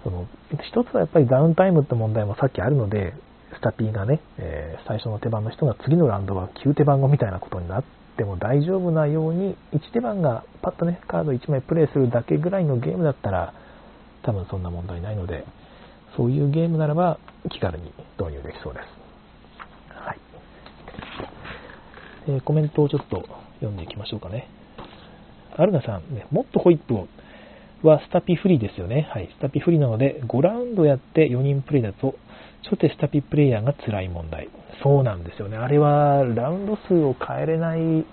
[0.04, 0.26] その
[0.70, 3.14] 一つはやっぱりダウンタイムって問題もさっきあるので、
[3.54, 7.84] スタピーがね、えー、最初の手番の人が次のラウンドは9手番後みたいなことになっ
[8.16, 13.54] ても大丈夫なように、1手番がパッとね、カード1枚プレイするだけぐらいのゲームだったら、
[14.22, 15.44] 多分そんな問題ないので、
[16.16, 17.18] そういうゲームならば
[17.50, 18.84] 気軽に導入できそうです。
[19.94, 20.18] はい。
[22.28, 23.24] え、コメントをちょっと
[23.60, 24.48] 読んでいきましょうかね。
[25.56, 27.08] アルナさん、ね、もっとホイップを
[27.82, 29.08] はスタピフリーですよね。
[29.12, 29.28] はい。
[29.38, 32.14] スタピフリーなので、5ラウンドやって4人プレイだと、
[32.64, 34.48] 初手スタピプレイヤーが辛い問題。
[34.82, 35.56] そうなんですよね。
[35.56, 38.04] あれは、ラウンド数を変えれないん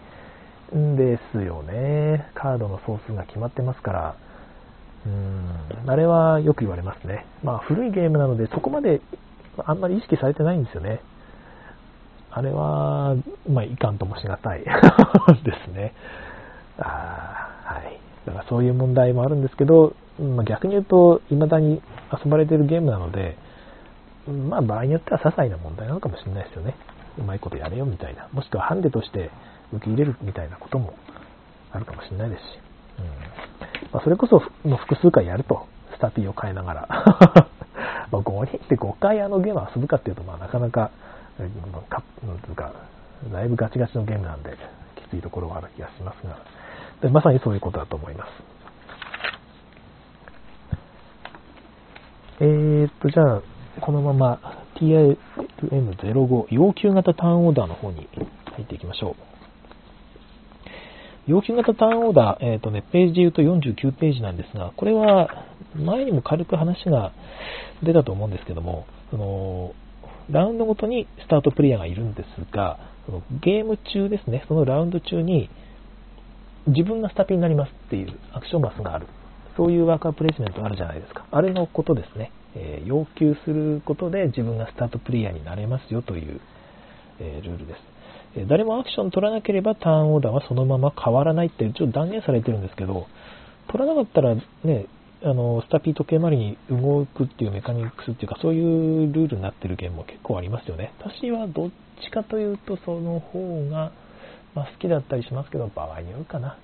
[0.95, 2.29] ですよね。
[2.35, 4.15] カードの総数が決まってますから。
[5.05, 5.89] うん。
[5.89, 7.25] あれはよく言われますね。
[7.43, 9.01] まあ、古いゲームなので、そこまで
[9.65, 11.01] あんまり意識されてないんですよね。
[12.35, 13.15] あれは、
[13.47, 14.63] まあ、いかんともしがたい
[15.45, 15.93] ですね。
[16.79, 17.99] あはい。
[18.25, 21.81] だからそういう問題もあるんですけど、まあ、逆に言うと、未だに
[22.11, 23.37] 遊ばれてるゲームなので、
[24.27, 26.75] まあ場合によっては些細な問題なのかもしれないですよね。
[27.19, 28.27] うまいことやれよみたいな。
[28.31, 29.29] もしくはハンデとして
[29.71, 30.93] 受け入れるみたいなことも
[31.71, 32.45] あるかもしれないですし。
[32.99, 33.05] うん
[33.91, 36.87] まあ、それこそもう複数回やると、スタピーを変えながら。
[38.11, 40.91] ま5人って5回あのゲーム遊ぶかっていうと、まあなかなか、
[41.89, 42.73] かなんいうか、
[43.31, 44.57] だいぶガチガチのゲームなんで、
[44.95, 46.37] きついところはある気がしますが、
[47.01, 48.29] でまさにそういうことだと思います。
[52.39, 53.41] えー、っと、じゃあ、
[53.81, 54.39] このまま
[54.75, 58.07] TIM05 要求型ターンオーダーの方に
[58.53, 59.15] 入っていきましょう。
[61.25, 67.13] 要求型ターンオーダー、え、ー、とね、ページで言うと49ページなんですが、これは前にも軽く話が
[67.81, 69.73] 出たと思うんですけども、その
[70.29, 75.49] ラウンドごとにスタートプレイヤーがいるんですが、そのゲーム中ですね、そのラウンド中に
[76.67, 79.07] 自分がスタピになりますっていうアクションマスがある。
[79.57, 81.25] そういうワーカープレイスメントあるじゃないですか。
[81.29, 82.31] あれのことですね。
[82.55, 86.39] えー、要求することで自分がスタートプレイヤーになれますよという、
[87.19, 87.93] えー、ルールです。
[88.35, 93.07] え誰もアクション取らなければターンオーダーはそのまま変わらないって一応断言されてるんですけど、
[93.67, 94.87] 取らなかったらね、
[95.25, 100.93] あの、スタピー時計回りに動くっていうメカニクスっていうか、そういうルールになってるゲームも結構ありますよね。
[100.99, 101.69] 私はどっ
[102.03, 103.93] ちかというと、その方が、
[104.53, 106.57] まあ、好きだったりしますけど、場合によるかな。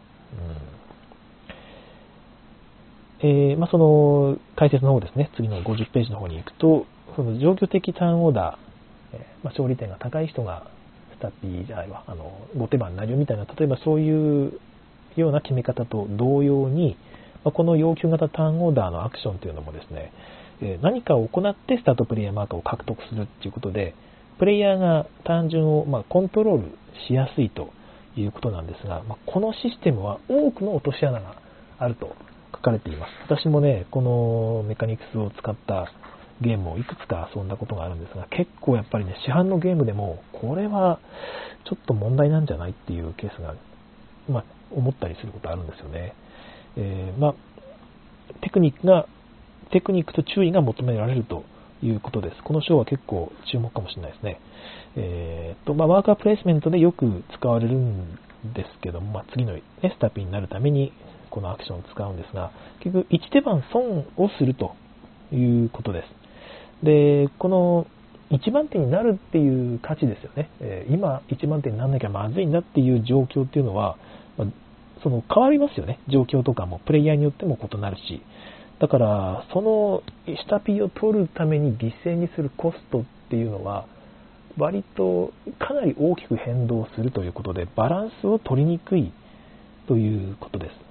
[3.22, 3.30] うん。
[3.30, 6.86] えー、まあ、その、解説の方ですね、次の50ページの方に行くと、
[7.16, 10.68] その状況的ターンオーダー、え、まあ、勝利点が高い人が
[11.18, 14.60] スタピーじゃないわ、あの、後手番になりみたいな、例えばそういう
[15.16, 16.98] ような決め方と同様に、
[17.44, 20.12] まこの要求型ターンオーダーのアクションというのもですね、
[20.62, 23.96] え何かを行ってスタートプレイヤーマークを獲得するっていうことで、
[24.40, 26.78] プレイヤーが単純をまコントロール
[27.08, 27.72] しやすいと
[28.16, 31.36] いうことなんですが、まこのシステムは多くの落とし穴が
[31.78, 32.16] あると
[32.54, 33.10] 書かれています。
[33.26, 35.92] 私もね、このメカニクスを使った
[36.42, 41.00] ゲームをいくつか遊んだことがあるんですが、結構やっぱりね、市販のゲームでも、これは
[41.66, 43.56] ちょっと問題なんじゃないっていうケースが、
[44.30, 46.14] まあ、思ったりすることあるんですよね。
[46.78, 47.36] えー、まあ、
[48.42, 49.08] テクニックが、
[49.72, 51.44] テクニックと注意が求められると
[51.84, 52.44] いうことです。
[52.44, 54.40] この章は結構注目かもしれないですね。
[54.96, 58.16] えー、と、まあ、ワーカープレイスメントでよく使われるん
[58.54, 60.92] ですけども、まあ、次の、ね、スタピーになるために
[61.30, 62.52] このアクションを使うんですが、
[62.84, 64.76] 結局1手番損をすると
[65.32, 66.86] いうことです。
[66.86, 67.88] で、この
[68.32, 70.50] 1番手になるっていう価値ですよね。
[70.60, 73.98] えー、今1番手にならなきゃまずいんだっていう状況っていうのは、
[74.38, 74.48] まあ、
[75.04, 76.00] その変わりますよね。
[76.08, 78.22] 状況とかもプレイヤーによっても異なるし。
[78.80, 80.04] だから、その
[80.48, 83.86] 下 P を取るために犠牲にするコストっていうのは、
[84.58, 89.12] 割とかなり大きく変動するということで、バランスを取りにくい
[89.88, 90.90] ということです。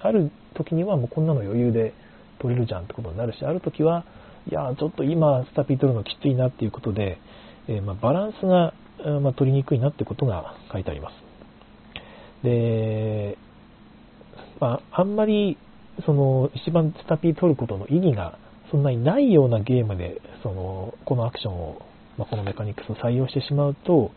[0.00, 1.92] ある時にはもうこんなの余裕で
[2.38, 4.04] 取れるじゃんってことになるし、ある時は、
[4.50, 7.18] いや、ちょっと今スタピー取るのきついなっていうことで、
[7.68, 8.74] えー、まバランスが、
[9.20, 11.21] ま取りにくいなってことが書いてあります。
[12.42, 13.38] で、
[14.60, 15.58] まあ、あんまり
[16.06, 18.38] その一番スタピー取ることの意義が
[18.70, 21.82] そんなにないようなゲームでそのこのアクションを、
[22.16, 24.10] まあ、このメカニクスを採用してしまうと、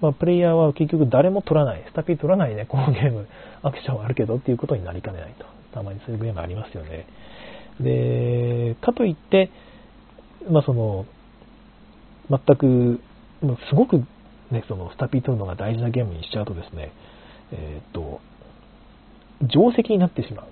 [0.00, 3.28] まあ、プレイヤーは結局誰も取らない、スタピー取らないね、このゲーム、
[3.62, 5.44] アクションはあるけどっていうことになりかねないと。
[5.74, 7.06] たまにそういうゲームありますよね。
[7.80, 9.50] で、かといって、
[10.50, 11.06] まあその、
[12.30, 13.00] 全く、
[13.68, 14.04] すごく
[14.50, 16.92] ね、そのスタピー取るのが大事なゲームにしちゃうとですね、
[17.52, 18.20] えっ、と、
[19.40, 20.46] 定石になってしまう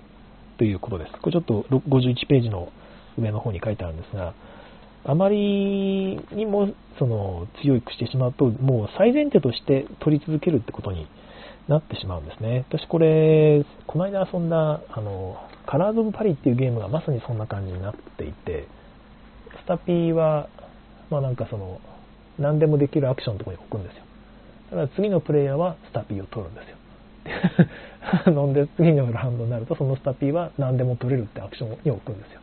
[0.57, 1.11] ということです。
[1.21, 2.69] これちょっと51ページの
[3.17, 4.33] 上の方に書いてあるんですが、
[5.03, 6.69] あまりにも
[6.99, 11.07] その強くしてしまうと、もう最前提として取り続けるってことに
[11.67, 12.65] なってしまうんですね。
[12.69, 18.67] 私これ、この間遊んだ、あの、カラーズ・オブ・パリっていうゲームがまさにそんな感じになっていて、
[19.63, 20.49] スタピーは、
[21.09, 21.79] まあなんかその、
[22.39, 24.03] 何でもできるアクションのとこに置くんですよ。
[24.71, 26.76] だから次のプレイヤーはスタピーを取るんですよ。
[28.27, 32.41] なんで次のラウンドになるとそのスタピーは何でも取れるってアクションに置くんですよ。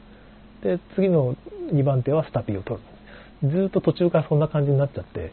[0.62, 1.36] で、次の
[1.72, 2.80] 2番手はスタピーを取
[3.42, 3.50] る。
[3.50, 5.32] ずっと途中からそんな感じになっちゃって、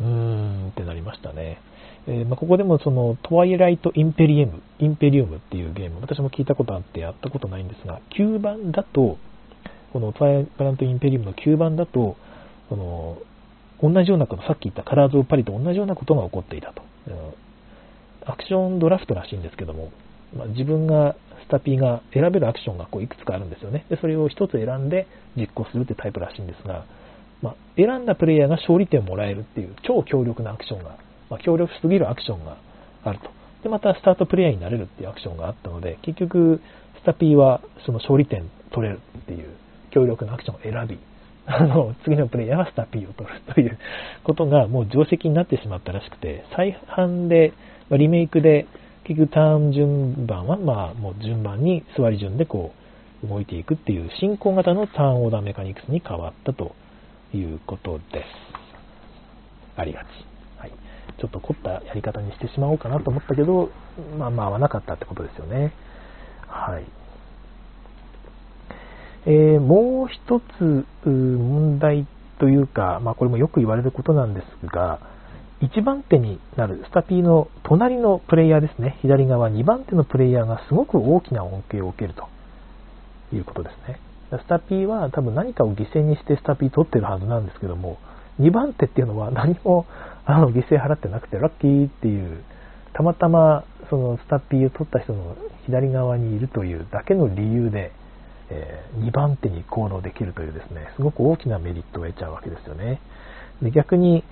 [0.00, 1.58] うーんってなりましたね。
[2.06, 9.18] えー、まあ、ここでもそのトワイライト・インペリエム、インペリウムっていうゲーム、私も聞いたことあってやったことないんですが、旧版だと、
[9.92, 12.16] このトワイライト・インペリウムの旧版だと、
[12.68, 13.18] この
[13.82, 16.82] 同じようなこと、さっき言ったカラーズ・オブ・パリと同じようなことが起こっていたと。
[18.28, 19.90] アクションドラフトらしいんですけども、
[20.36, 23.86] まあ、自分が、スタピーが選べるアクションがこういくつかあるんですよね。
[23.88, 26.84] で、それを1つ選んで実行するってタイプらしいんですが、
[27.40, 30.98] まあ、選んだプレイヤーが勝利点をもらえるっていう超強力なアクションが、
[31.30, 32.58] まあ、強力すぎるアクションが
[33.04, 33.30] あると。
[33.62, 36.60] で、またスタートプレイヤーになれるっていうアクションがあったので、結局、
[37.00, 39.48] スタピーはその勝利点取れるっていう
[39.90, 40.98] 強力なアクションを選び、
[41.46, 43.78] あの、次のプレイヤーはスタピーを取るという
[44.24, 47.52] ことがもう定石になってしまったらしくて、再販で
[47.90, 48.66] まあ、リメイクで
[49.04, 52.72] 結局ターン順番はまあもう順番に座り順でこ
[53.24, 56.74] う動いていくっていう進行型のターンオーダーメカニクスに変わったと
[57.34, 58.24] いうことです。
[59.76, 60.06] ありがち。
[60.58, 60.72] はい。
[61.18, 63.70] ちょっと凝ったやり方にしてしまおうかなと思ったけど、
[64.18, 65.72] まあまあ合わなかったってことですよね。
[66.46, 66.84] はい。
[69.26, 72.06] えー、もう一つ問題
[72.38, 75.00] というか、まあこれもよく言われることなんですが、
[75.60, 82.28] 1番手になるスタピーの隣のプレイヤーですね、左側2番手のプレイヤーがすごく大きな恩恵を受けると
[83.34, 84.00] いうことですね。
[84.30, 87.98] スタピーは多分何かを犠牲にしてスタピー取ってるはずなんですけども、
[88.38, 89.86] 2番手っていうのは何も
[90.26, 92.44] あの犠牲払ってなくてラッキーっていう、
[92.92, 95.36] たまたまそのスタピーを取った人の
[95.66, 97.90] 左側にいるというだけの理由で、
[98.50, 103.00] え、2番手に行動できるというですね、すごく大きなメリットを得ちゃうわけですよね。
[103.62, 104.22] で逆に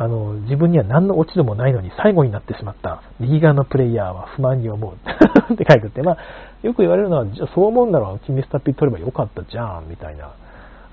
[0.00, 6.16] あの、自分には何の落ち度もないのに最後になってしまった右側のプレイヤーは不満に思うって書いてあって、まあ、
[6.62, 10.32] よく言われるのは、じゃそう思うんなら君スタピ取ればよかったじゃん、みたいな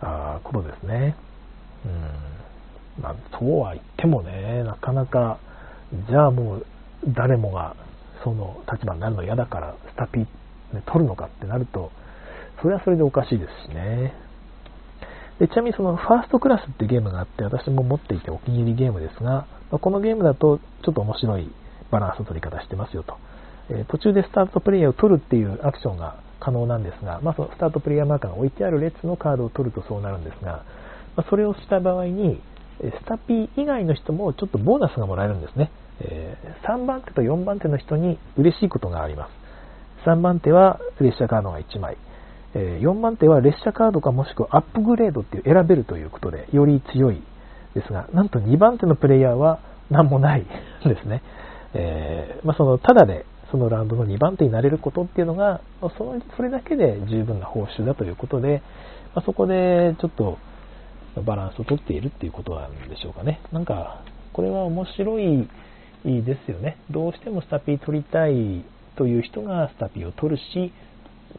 [0.01, 1.15] あことですね。
[1.85, 3.01] うん。
[3.01, 5.37] まあ、そうは言ってもね、なかなか、
[6.09, 6.65] じゃあもう
[7.07, 7.77] 誰もが
[8.25, 10.27] その立場になるの嫌だからスタピ、ね、
[10.85, 11.91] 取るのかってなると、
[12.61, 14.26] それはそれでおかしいですしね。
[15.39, 21.51] でちなみにそのファーストクラスっていうゲームがあって、私も持っていてお気に入りゲームですが、まこのゲームだとちょっと面白い
[21.91, 23.17] バランスの取り方してますよと。
[23.69, 30.63] え途中でスタートプレイヤーを取るっていうアクションが可能なんですが、まあ、そのスタートプレイヤーマーカーが置いてある列のカードを取るとそうなるんですが、
[31.15, 32.41] ま、それをした場合に、
[32.79, 35.71] スタピー以外の人もちょっとボーナスがもらえるんですね。
[35.99, 39.27] え3番手と4番手の人に嬉しいことがありま
[40.05, 40.09] す。
[40.09, 41.97] 3番手は列車カードが1枚。
[42.53, 47.21] え4番手は列車カードかもしくはアップグレードっていう選べるということで、より強い
[47.75, 50.45] ですが、なんと2番手のプレイヤーは何もない
[50.85, 51.21] ですね。
[51.73, 55.61] えー、まあ、その、ただでそのラウンドの2番手になれることっていうのが、
[55.97, 58.61] そのそれだけで十分な報酬だということで、
[59.15, 60.37] まあ、そこでちょっと
[61.23, 63.41] バランスをとっているっていうことなんでしょうかね。
[63.51, 65.47] なんか、これは面白い
[66.03, 66.77] ですよね。
[66.91, 68.65] どうしてもスタピー取りたい
[68.97, 70.73] という人がスタピーを取るし、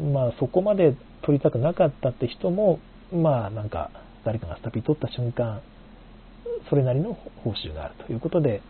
[0.01, 2.80] まあそこまで取りたくなかったって人も、
[3.12, 3.91] まあなんか
[4.24, 5.61] 誰かがスタピー取った瞬間、
[6.68, 7.14] それなりの
[7.45, 8.62] 報酬があるということで、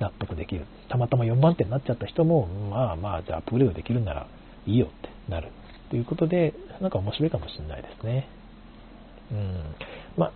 [0.00, 0.66] 納得できる。
[0.88, 4.26] たまたま4番手になっちゃった人も、まあまあ、じゃあアップグレードできるなら
[4.66, 5.48] いいよってなる。
[5.90, 8.28] ということで、なんか面白いかもしれないですね。
[9.32, 9.74] うん。
[10.16, 10.32] まあ、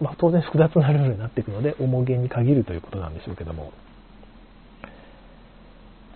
[0.00, 3.72] まあ、当然複雑なルールになっていくので、重げに限るということなんでしょうけども。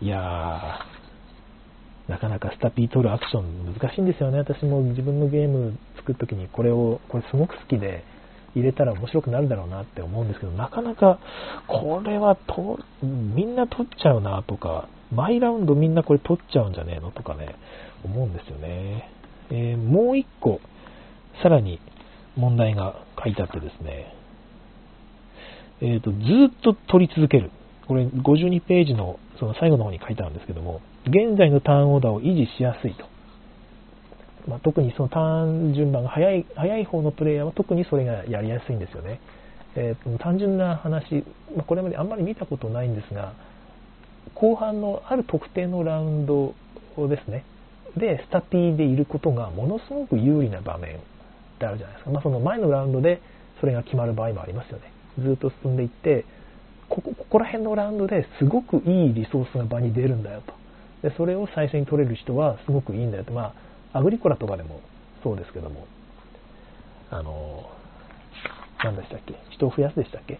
[0.01, 1.00] いやー、
[2.11, 4.39] なかなかスタピー取るアクション難しいんですよね。
[4.39, 8.05] 私も自分のゲーム作るときにこれを、これすごく好きで、
[8.57, 11.21] 入れたら面白くなるだろうなって思うんですけど、なかなか
[11.69, 17.55] これはとみんな取っちゃうなとか、毎ラウンドみんなこれ取っちゃうんじゃねえのとかね、
[18.05, 19.09] 思うんですよね。
[19.51, 20.61] えー、もう一個、
[21.45, 21.79] さらに
[22.37, 24.15] 問題が書いてあってですね、
[25.81, 27.53] えーと、ずっと取り続ける。
[27.87, 33.05] これ52ページのその最後の方に書いてあるんですけども、現在のターンオーダーを維持しやすいと。
[34.47, 39.21] まあ、特にそのターン順番が早い早い方のプレイヤーは特にそれがやりやすいんですよね。
[39.77, 41.25] えー、単純な話、
[41.55, 43.35] まあ、これまであんまり見たことないんですが、
[44.35, 46.55] 後半のある特定のラウンド
[47.09, 47.45] ですね、
[47.97, 50.99] で、スタピーでいることがものすごく有利な場面っ
[51.59, 52.11] てあるじゃないですか。
[52.11, 53.21] まあ、その前のラウンドで
[53.61, 54.93] それが決まる場合もありますよね。
[55.19, 56.25] ずっと進んでいって、
[56.89, 60.60] ここここら辺のラウンドですごくいいリソースが場に出るんだよと。
[61.03, 63.33] で、それを最初に取れる人はすごくいいんだよと。
[63.33, 63.55] ま
[63.93, 64.81] あアグリコラとかでも
[65.23, 65.87] そうですけども、
[67.11, 67.69] あの、
[68.83, 70.39] 何でしたっけ、人を増やすでしたっけ、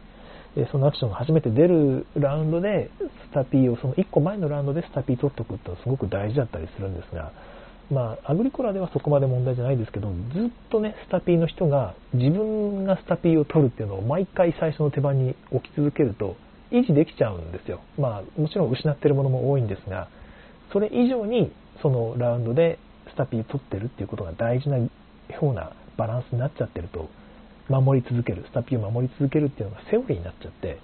[0.71, 2.91] そのアクションが初めて出るラウンドで、
[3.31, 7.33] スタピーを、その1個前のラウンドでスタピー取っておくってのはすごく大事だったりするんですが、
[7.91, 16.37] まあ、アグリコラではそこまで問題じゃないですけど、ずっとね、スタピーの人が自分がスタピーを取るっていうのを毎回最初の手番に置き続けると、
[16.71, 17.81] 維持できちゃうんですよ。
[17.99, 20.09] まあ、もちろん失ってるものも多いんですが、
[20.73, 21.53] それ以上に
[21.83, 24.89] そのラウンドでスタピー取ってるっていうことが大事なよ
[25.43, 27.09] うなバランスになっちゃってると、
[27.69, 30.79] 守り続ける、スタピーを守り続けるっていうのがセオリーになっちゃって、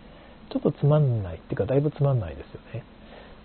[0.53, 2.84] ちょっとつまんないっていうか、だいぶつまんないですよね。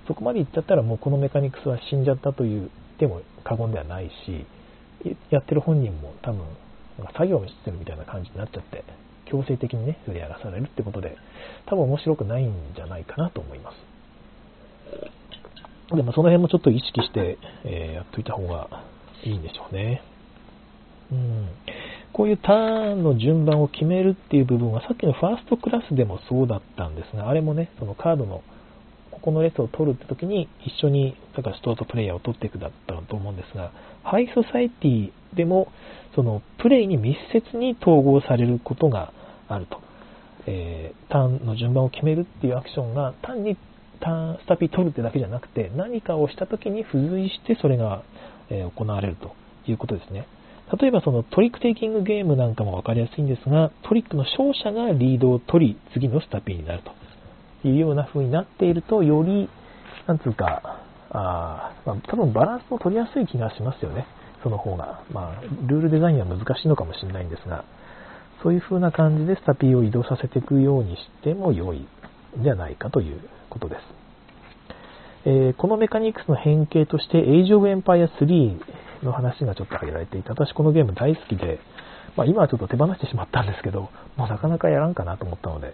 [0.08, 4.46] そこまでいっちゃったらもうこのメカニクスは死んじゃったと言っても過言ではないし、
[5.30, 6.46] やってる本人も多分、
[7.14, 8.84] 作業をしてるみたいな感じになっちゃって、
[9.26, 11.18] 強制的にね、それやらされるってことで、
[11.66, 13.76] 多分面白くないんじゃないかなと思います。
[15.96, 18.70] でもその辺もちょっと意識して、えー、やっといた方が
[19.24, 20.02] いいんでしょうね。
[21.12, 21.48] うん。
[22.14, 28.44] こういうターンの順番を決めるっていう部分はさっきのファーストクラスでもそうだったんですが、あれもね、そのカードの
[29.12, 33.72] ここの列を取るって時に一緒にだからストートプレイヤーを取っていくだったと思うんですが、
[34.04, 35.72] ハイソサイティでも
[36.16, 39.14] そのプレイに密接に統合されることが
[39.48, 39.82] あると。
[40.48, 43.58] えー、ターンの順番を決めるっていうアクションが単に
[44.02, 48.04] スタピ取るってだけじゃなくて、何かをした時に付随してそれが、
[48.50, 49.34] え行われると
[49.66, 50.28] いうことですね。
[50.80, 59.50] 例えばそのトリックテイキングゲームなんかも分かりやすいんですが、トリックの勝者がリードを取り、次のスタピーになるというような風になっていると、より、
[60.08, 60.82] なんつうか、
[61.12, 64.06] あまあ、多分バランスも取りやすい気がしますよね。
[64.44, 65.02] その方が。
[65.12, 67.66] まあ、ルールデザインは難しいのかもしれないんですが、
[68.42, 71.88] そういう風な感じでスタピーを移動させていくようにしても良いん
[72.44, 73.22] じゃないかという
[73.52, 73.82] ことです。
[75.24, 78.60] えー、このメカニクスの変形として、エイジ・オブ・エンパイア3
[79.04, 81.60] の話がちょっと挙げられていて、私このゲーム大好きで、
[82.16, 85.74] まあ、今はちょっと手放してしまったんですけど、もうなかなかやらんかなと思ったので、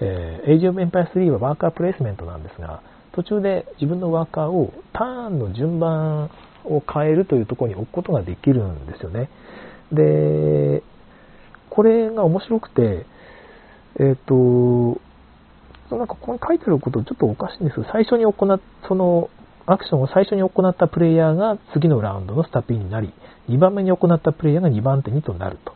[0.00, 6.30] えー、エイジ・オブ・エンパイア3はワーカープレイスメントなんですが、途中で自分のワーカーをターンの順番
[6.64, 9.30] を変えるというところに置くことができるんですよね。
[9.92, 10.82] で、
[11.70, 13.06] これが面白くて、
[14.00, 15.00] えっ、ー、と、
[15.98, 19.30] なんかここに書いてあることちょっとおかしいんです最初に行っその
[19.66, 23.12] アクションを最初に行ったプレイヤーが次のラウンドのスタピーになり、
[23.48, 25.74] 2番目に行ったプレイヤーが2番手にとなると。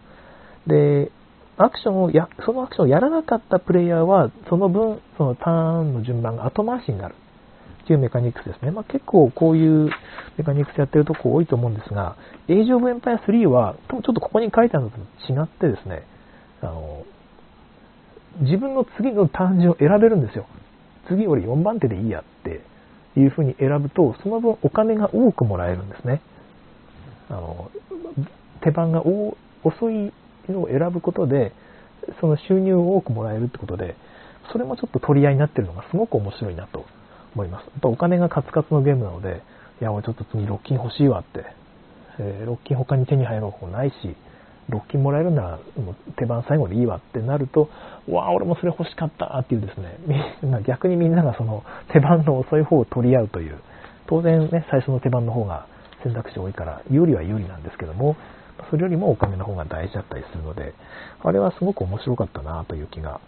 [0.67, 1.11] で、
[1.57, 7.15] アクションをや、そのアクションをやらなかったプレイヤーは、その分、そのターンの順番が後回しになる
[7.85, 8.71] っていうメカニクスですね。
[8.71, 9.91] まあ、結構こういう
[10.37, 12.17] メカニクスやってるとこ多いと思うんですが、
[12.49, 14.99] エイジオブエンパイア3は、ちょっとここに書いてあるのと
[15.33, 16.07] 違ってですね、
[16.61, 17.05] あの、
[18.41, 20.47] 自分の次のターン順を選べるんですよ。
[21.09, 22.61] 次俺4番手でいいやって
[23.17, 26.21] いうふうに選ぶと、その分お金が多くもらえるんですね。
[27.31, 27.71] あの、
[28.63, 29.03] 手番が
[29.65, 30.13] 遅い
[30.49, 31.53] のを選ぶことで、
[32.21, 33.97] その収入を多くもらえるってことで、
[34.53, 36.87] それもちょっと取り合いになってるのがすごく面白いなと
[37.35, 37.65] 思います。
[37.65, 39.43] やっぱお金がカツカツのゲームなので、
[39.81, 41.45] いや、俺ちょっと次ロッキン欲しいわって、
[42.19, 44.17] えー、ロッキン他に手に入る方法ないし、
[44.69, 47.71] ロッキンもらえるならもう手番最後でいいわってなると、
[48.09, 49.99] わあ、俺もそれ欲しかったっていうですね、
[50.67, 53.59] 逆にみんながその手番の遅い方を取り合うという、
[54.07, 55.67] 当然ね、最初の手番の方が
[56.03, 58.17] 選択肢多いから有利は有利なんですけども、
[58.71, 60.75] それよりもお金の方が大事だったりするので、
[61.23, 63.21] あれはすごく面白かったなという気が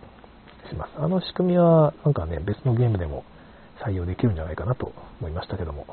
[0.69, 0.93] します。
[0.99, 3.25] あの仕組みはなんかね、別のゲームでも
[3.85, 5.87] 採用できるんじゃないかなと思いましたけども。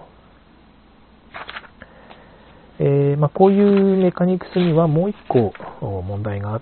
[2.80, 6.62] えー、まあ、こういうメカニクスにはもう一個問題があっ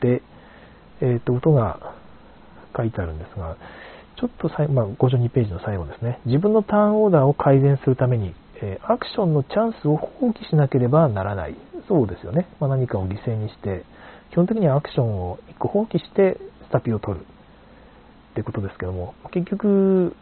[0.00, 0.22] て、
[1.00, 1.94] えっ、ー、と、音が
[2.76, 3.56] 書いてあるんですが、
[4.16, 6.20] ちょっとまあ、52ページの最後ですね。
[6.26, 11.56] 自分のターンオーダーを改善するために、えー、アクションのチャンスを放棄しなければならない。
[11.86, 12.48] そうですよね。
[12.60, 13.84] まあ、何かを犠牲にして、
[14.32, 16.36] 基本的にはアクションを1個放棄して
[16.66, 20.14] スタピを取るってことですけども、結局、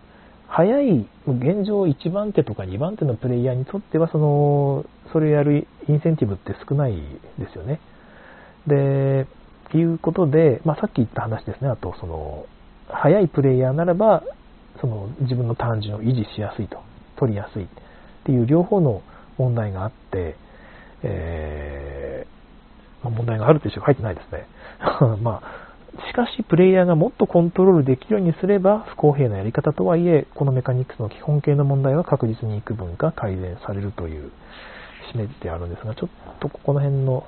[0.57, 6.97] 早い、現状1番手とか2番手のプレイヤーにとっては、その、それをやるインセンティブって少ない
[7.39, 7.79] ですよね。
[8.67, 9.27] で、
[9.75, 11.69] いうことで、まあ、さっき言った話ですね。
[11.69, 12.47] あと、その、
[12.89, 14.23] 早いプレイヤーならば、
[14.81, 16.79] その自分の単純を維持しやすいと、
[17.17, 17.67] 取りやすいっ
[18.25, 19.03] ていう両方の
[19.37, 20.37] 問題があって、
[21.03, 24.47] えー、まあ、問題があるというしか書いてないですね。
[25.21, 25.66] まあ
[26.09, 34.31] しかし、プレイヤーがもっとコントロールできるようにすれば、不公平なやり方とはいえ、このメカニクスの基本形の問題は確実に幾分か改善されるという
[35.15, 36.09] 締めてあるんですが、ちょっ
[36.41, 37.27] とここの辺の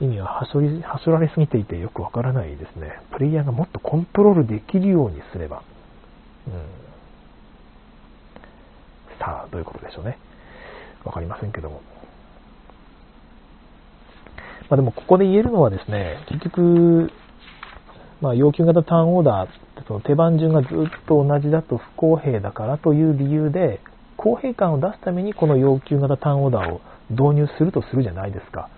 [0.00, 3.00] 意味ははしょりはしょられすぎていてよくわからないですね。
[3.12, 5.62] プレイヤーがもっとコントロールできるようにすれば。
[6.46, 6.52] うん、
[9.18, 10.18] さあ、どういうことでしょうね。
[11.04, 11.80] わかりませんけども。
[14.68, 17.10] まあでもここで言えるのはですね、結局、
[18.20, 19.54] まあ、要求型ターンオーダーって
[19.86, 20.70] その手番順がずっ
[21.06, 23.80] と同じだと不公平だからという理由で、
[24.16, 28.68] 公平感を出すためにこの要求型ターンオーダーを導入するとするじゃないですか。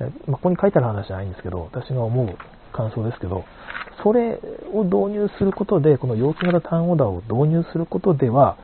[0.00, 2.36] まあ、ここに書いてある話じゃないんですけど、私が思う
[2.72, 3.44] 感想ですけど、
[4.02, 4.40] それ
[4.72, 8.56] を導入することで、この要求型ターンオーダーを導入することでは、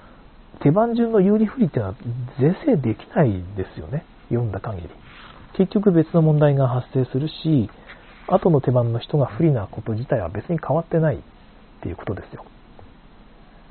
[0.62, 1.94] 手番順の有利不利っていうのは
[2.40, 4.04] 是正できないですよね。
[4.28, 4.88] 読んだ限り。
[5.56, 7.70] 結局別の問題が発生するし、
[8.28, 11.18] 後の手番の人が不利なこと自体は別に変わってないっ
[11.82, 12.44] ていうことですよ。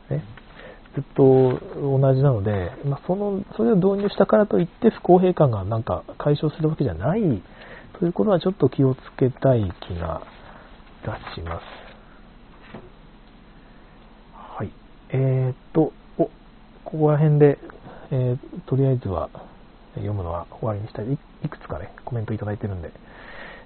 [0.09, 0.23] ね、
[0.95, 7.21] ずっと同じなので、まあ、その、それを導入したからといって不公平感がなんか解消するわけじゃない
[7.99, 10.21] ということはちょっと気をつけたい気が
[11.03, 11.63] いたします。
[14.57, 14.71] はい。
[15.09, 16.29] えー、っと、お、
[16.83, 17.57] ここら辺で、
[18.11, 18.37] えー、
[18.67, 19.29] とりあえずは
[19.95, 21.05] 読むのは終わりにしたい。
[21.43, 22.91] いくつかね、コメントいただいてるんで、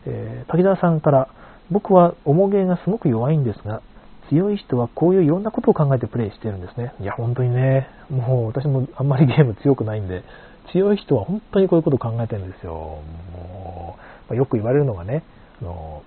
[0.06, 1.30] えー、滝沢さんから、
[1.72, 3.82] 僕は重げがすごく弱いんですが、
[4.30, 6.94] 強い人はこういういろんなことを考えてプレイしてるんですね。
[7.00, 10.24] いや、本当にね、もう私もあんまりゲーム強くないんで、
[10.72, 12.74] 強い人は本当にこういうことを考えてるんですよ。
[12.74, 15.24] もう、まあ、よく言われるのがね、
[15.62, 16.04] あの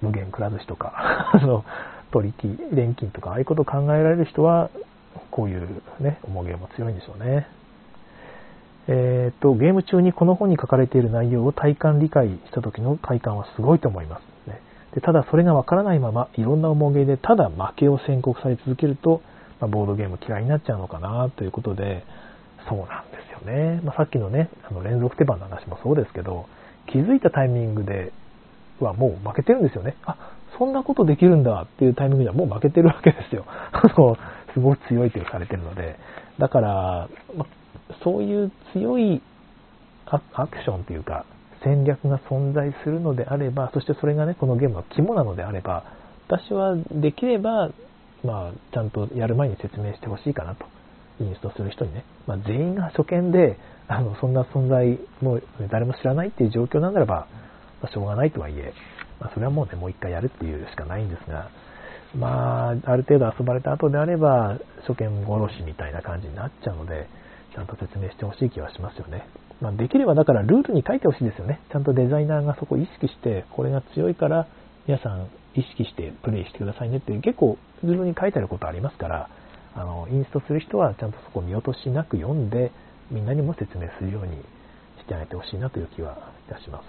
[0.00, 1.64] 無限くら寿司とか、 あの
[2.12, 4.70] 取引、錬金とか、ああいうことを考えられる人は、
[5.30, 7.48] こういうね、重げも強いんでしょうね。
[8.86, 14.60] えーと、ゲーム中にこの本に書かれている内容を体感理解した時の快感はすごいと思います、ね、
[14.94, 19.22] でただそれがわからないままいろんな重げでただ負けを宣告され続けると、
[19.60, 22.04] まあ、ボードゲーム嫌いになっちゃうのかなということで
[22.68, 26.46] そうなんですよね、まあ、さっきのねあの連続手番の話もそうですけど
[26.92, 28.12] 気づいたタイミングで
[28.80, 29.96] はもう負けてるんですよね。
[30.04, 30.16] あ
[30.58, 33.44] そんなことできるんだっていうタイミングではもう負けてるわけですよ。
[34.52, 35.96] すごく強いとされてるので。
[36.38, 37.63] だから、まあ
[38.02, 39.22] そういう強い
[40.06, 41.24] アクションというか
[41.64, 45.84] 戦略が存在するのであれば、そしてそれがね、このゲームの肝なのであれば、
[46.28, 47.70] 私はできれば、
[48.22, 50.66] まあ、ちゃんとやる前に説明してほしいかなと。
[51.20, 52.04] インストする人にね。
[52.26, 55.40] まあ、全員が初見で、あの、そんな存在も
[55.70, 57.28] 誰も知らないっていう状況なんならば、
[57.80, 58.72] まあ、しょうがないとはいえ、
[59.20, 61.50] まあ、それはもうね、もう一回やるっていうしかないんですが、
[62.16, 67.08] まあ、ある程度遊ばれた後であれば、初見殺しみたいな感じになっちゃうので、
[67.54, 69.26] ちゃんと説明してほしい気はしますよね。
[69.60, 71.60] まあ、できればだからルールに書いてほしいですよね。
[71.70, 74.46] ちゃんとデザイナーがそこを意識して、これが強いから
[74.86, 79.30] 皆さん意識してプレイしてくださいねって結構ルールに書いてあることありますから、
[79.76, 82.72] あのインストする人はちゃんとそこを見落としなく読んで、
[83.10, 84.36] みんなにも説明するように
[84.98, 86.84] してあげてほしいなという気はいたします。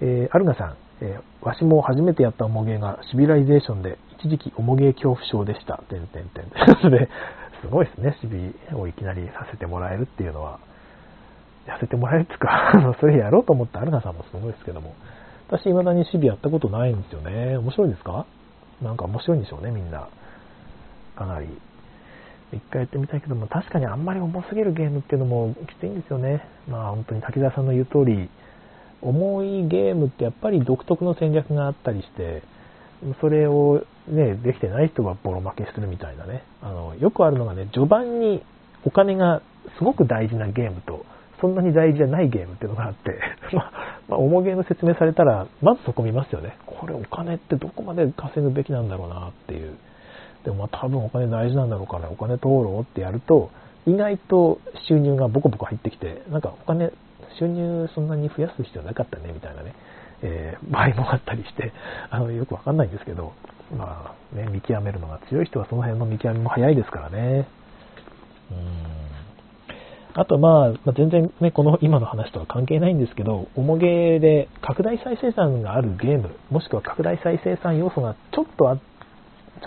[0.00, 5.82] えー、アルガさん、えー、わしも初めてやった重ゲーがシビライゼーションで一時期重ゲー恐怖症でした。
[5.88, 6.50] てんてんてん。
[6.90, 7.08] で、
[7.62, 10.58] すごいですね、シビをいきなりさせてもらえるっていうのは。
[11.66, 14.94] やらせてもらえるっていうか、 それやろうと思ったアルガさんもすごいですけども。
[15.48, 17.56] 私、未だにシビやったことないんですよね。
[17.58, 18.24] 面白いですか？
[18.82, 20.08] なんか面白いんでしょうね、みんな。
[21.16, 21.46] かなり。
[22.52, 26.42] 一回やってみたいけども、確かにあんまり重すぎるゲームっていうのもきついんですよね。
[26.68, 28.30] まあ本当に滝沢さんの言う通り、
[29.02, 32.42] 重いゲームってやっぱり独特の戦略があったりして、
[33.20, 36.42] それをね、できてない人がボロ負けするみたいなね。
[36.62, 38.42] あの、よくあるのがね、序盤に
[38.84, 39.42] お金が
[39.78, 41.04] すごく大事なゲームと、
[41.40, 43.20] そんなに大事じゃないゲームっていうのがあって、
[43.54, 43.72] まあ、
[44.08, 46.56] まあ、重ゲーム説明されたら、まずそこ見ますよね。
[46.66, 49.76] これお金ってどこまで稼ぐべきなんだろうなっていう。
[50.44, 53.50] でもまあ多分お金大事なんだろうからお金通ろうってやると、
[53.86, 56.92] 意外と収入がボコボコ入ってきて、なんかお金、
[57.38, 59.74] 収入そんなに増やす必要なかったねみたいなね、
[60.22, 61.72] えー、場合もあったりして、
[62.10, 63.32] あのよくわかんないんですけど、
[63.76, 67.48] まあね、見極めるのが強い人はその辺の見極めも早いですからね。
[68.50, 68.98] うん
[70.14, 78.80] あとまあ、全然ね、この今の話とは関係ないんですけど、重ゲーで拡大再生産があるゲーム、もしくは拡大再生産要素がちょっとあ、ち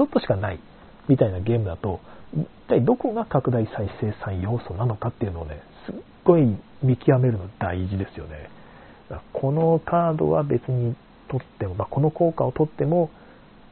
[0.02, 0.60] ょっとしかない
[1.08, 2.02] みたいなゲームだと、
[2.36, 5.96] 一体どこが拡大再生産要素なのかっていうのをね、すっ
[6.26, 8.50] ごい見極めるの大事ですよね。
[9.32, 10.96] このカードは別に
[11.30, 13.10] 取っても、まあ、この効果を取っても、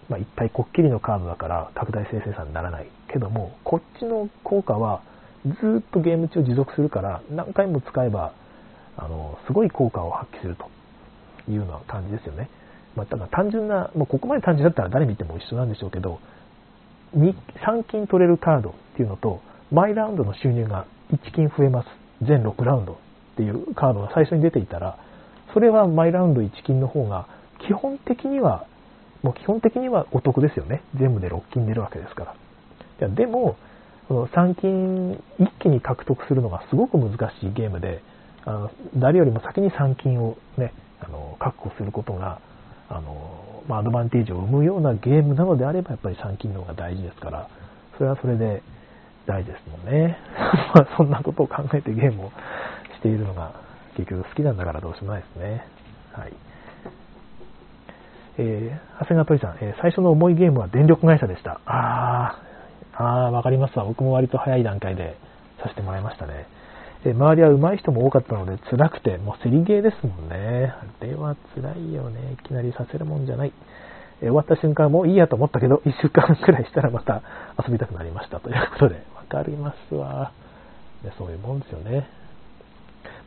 [0.10, 5.02] まあ、いっぱいこっきりのカードだから拡大再生産にならないけども、こっちの効果は
[5.46, 8.34] ずっとゲーム中持続するから何回も使えば
[8.98, 10.66] あのすごい効果を発揮すると
[11.50, 12.50] いうような感じですよね。
[12.96, 16.20] まあ、ただ単純な、もうここまで単純だったら誰見ても一緒なんでしょうけど、
[17.16, 19.42] 3金取れるカードっていうのと、
[19.72, 21.88] 毎ラウンドの収入が1金増えます。
[22.22, 22.96] 全6ラウンドっ
[23.38, 24.98] ていうカードが最初に出ていたら、
[25.54, 27.28] それは毎ラウンド1金の方が
[27.66, 28.66] 基本的には、
[29.22, 30.82] もう基本的にはお得ですよね。
[30.96, 32.36] 全部で6金出るわけですか
[33.00, 33.10] ら。
[33.10, 33.56] でも、
[34.08, 38.02] その3金一気に獲得するのがすごく難しいゲームで、
[38.46, 42.42] あの誰よりも先に3金をね、あの確保することが、
[42.90, 47.50] あのまあ、アドバンテージを生むようなゲームなのであれば、やっぱり3金の方が大事ですから、
[47.98, 48.64] それはそれで
[49.28, 50.18] 大事ですもんね。
[50.98, 52.32] そんなことを考えてゲームを
[52.96, 53.54] しているのが
[53.96, 55.66] 結局好きなんだからどうしようもないですね。
[56.14, 56.34] はい。
[58.42, 61.60] えー、長谷川鳥さん、えー、最初の重いゲームは電力会社でした。
[61.66, 62.42] あ
[62.94, 63.84] ああ、わかりますわ。
[63.84, 65.18] 僕も割と早い段階で
[65.62, 66.48] させてもらいましたね。
[67.04, 70.74] で周りは上手い人も多かったので辛くて、もう競りゲーですもんね。
[70.74, 72.34] あれは辛いよね。
[72.34, 73.52] いきなりさせるもんじゃない。
[74.22, 77.22] え終わった瞬間もういいやと思ったけど、1週間くらいしたらまた
[77.62, 80.32] 遊びたくなりましたということで、わかりますわ。
[81.18, 82.08] そういうもんですよね。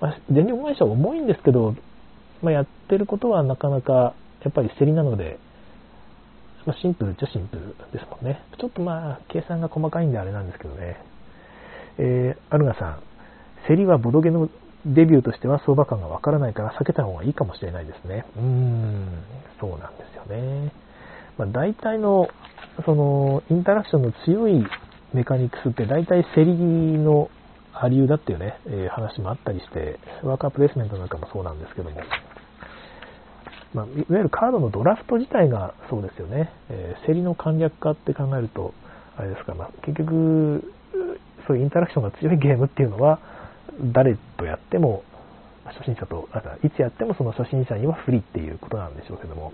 [0.00, 1.74] まあ、電力会社は重いんですけど、
[2.42, 4.14] まあ、やってることはなかなか
[4.44, 5.38] やっぱり競りなので、
[6.66, 8.40] まあ、シンプルっちゃシンプルですもんね。
[8.58, 10.96] ちょっとまあ、計算が細かいんであれなんですけどね。
[11.98, 13.02] えー、アルガさん、
[13.68, 14.48] 競りはボドゲの
[14.86, 18.24] デビューとしては相場感がわからないから避けた方がいいかもしれないですね。
[18.36, 19.06] うーん、
[19.60, 20.72] そうなんですよね。
[21.38, 22.28] まあ、大体の、
[22.84, 24.64] その、インタラクションの強い
[25.12, 27.30] メカニクスって大体競りの
[27.74, 32.00] ありうだっていうね、えー、話もあったりして、ワーカープレイスメントなんかもそうなんですけども、
[33.74, 38.74] まあ、いわゆるカードのドラフト自体がそうですよね、えー、競りの簡略化って考えると、
[39.16, 40.72] あれですか、まあ、結局、
[41.46, 43.18] そういうインタラクションが強いゲームっていうのは、
[43.92, 45.02] 誰とやっても、
[45.64, 49.52] 初心者と、あいつやってもその初心者には不利っていうことなんでしょうけども、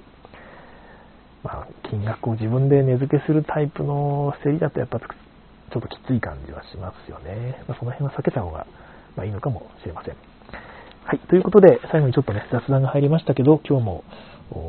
[1.45, 7.63] まあ、金額を自分で値付けするタイプの競りだとやっぱちょっときつい感じはしますよね。
[7.69, 8.67] まあ、その辺は避けた方が、
[9.17, 10.17] まあ、いいのかもしれません。
[11.09, 11.21] はい。
[11.21, 14.05] ということで、最後にちょっとね、雑談が入りましたけど、今日も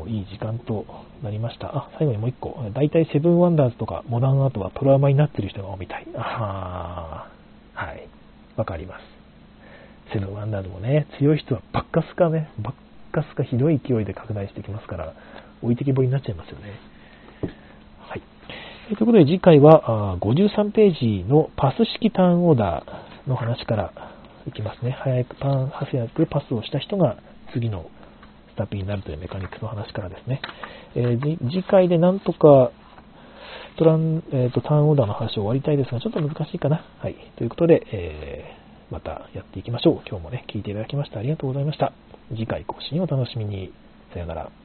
[0.08, 0.86] いい時間と
[1.22, 1.66] なりました。
[1.66, 2.56] あ、最後にもう一個。
[2.72, 6.06] 大体セブンワンダーズとかモダンアートはトラウマになってる人が多いみたい。
[6.16, 7.28] あ
[7.74, 8.08] はい。
[8.56, 9.02] わかります。
[10.14, 12.74] セブンワンダーズもね、強い人はバッカスカね、バッ
[13.12, 15.12] カスカひどい勢いで拡大してきますから、
[15.60, 16.72] 置いてきぼりになっちゃいますよね。
[18.08, 18.22] はい。
[18.86, 23.92] ということで次回は53ページのパス式ターンオーダーの話から
[24.50, 24.90] いきますね。
[24.90, 27.16] 早くパン、早くパスをした人が
[27.52, 27.86] 次の
[28.52, 30.40] スタピになるというメカニクスの話からですね。
[30.94, 32.72] えー、次回でなんとか、
[33.78, 36.84] トラン、えっ、と、ターンオーダーの話を終わりたいですが、ちょっと難しいかな。
[36.98, 37.14] はい。
[37.36, 39.94] ということで、えー、またやっていきましょう。
[40.08, 41.92] 今日もね、聞いていただきましてありがとうございました。
[42.30, 43.72] 次回更新をお楽しみに。
[44.12, 44.59] さよなら。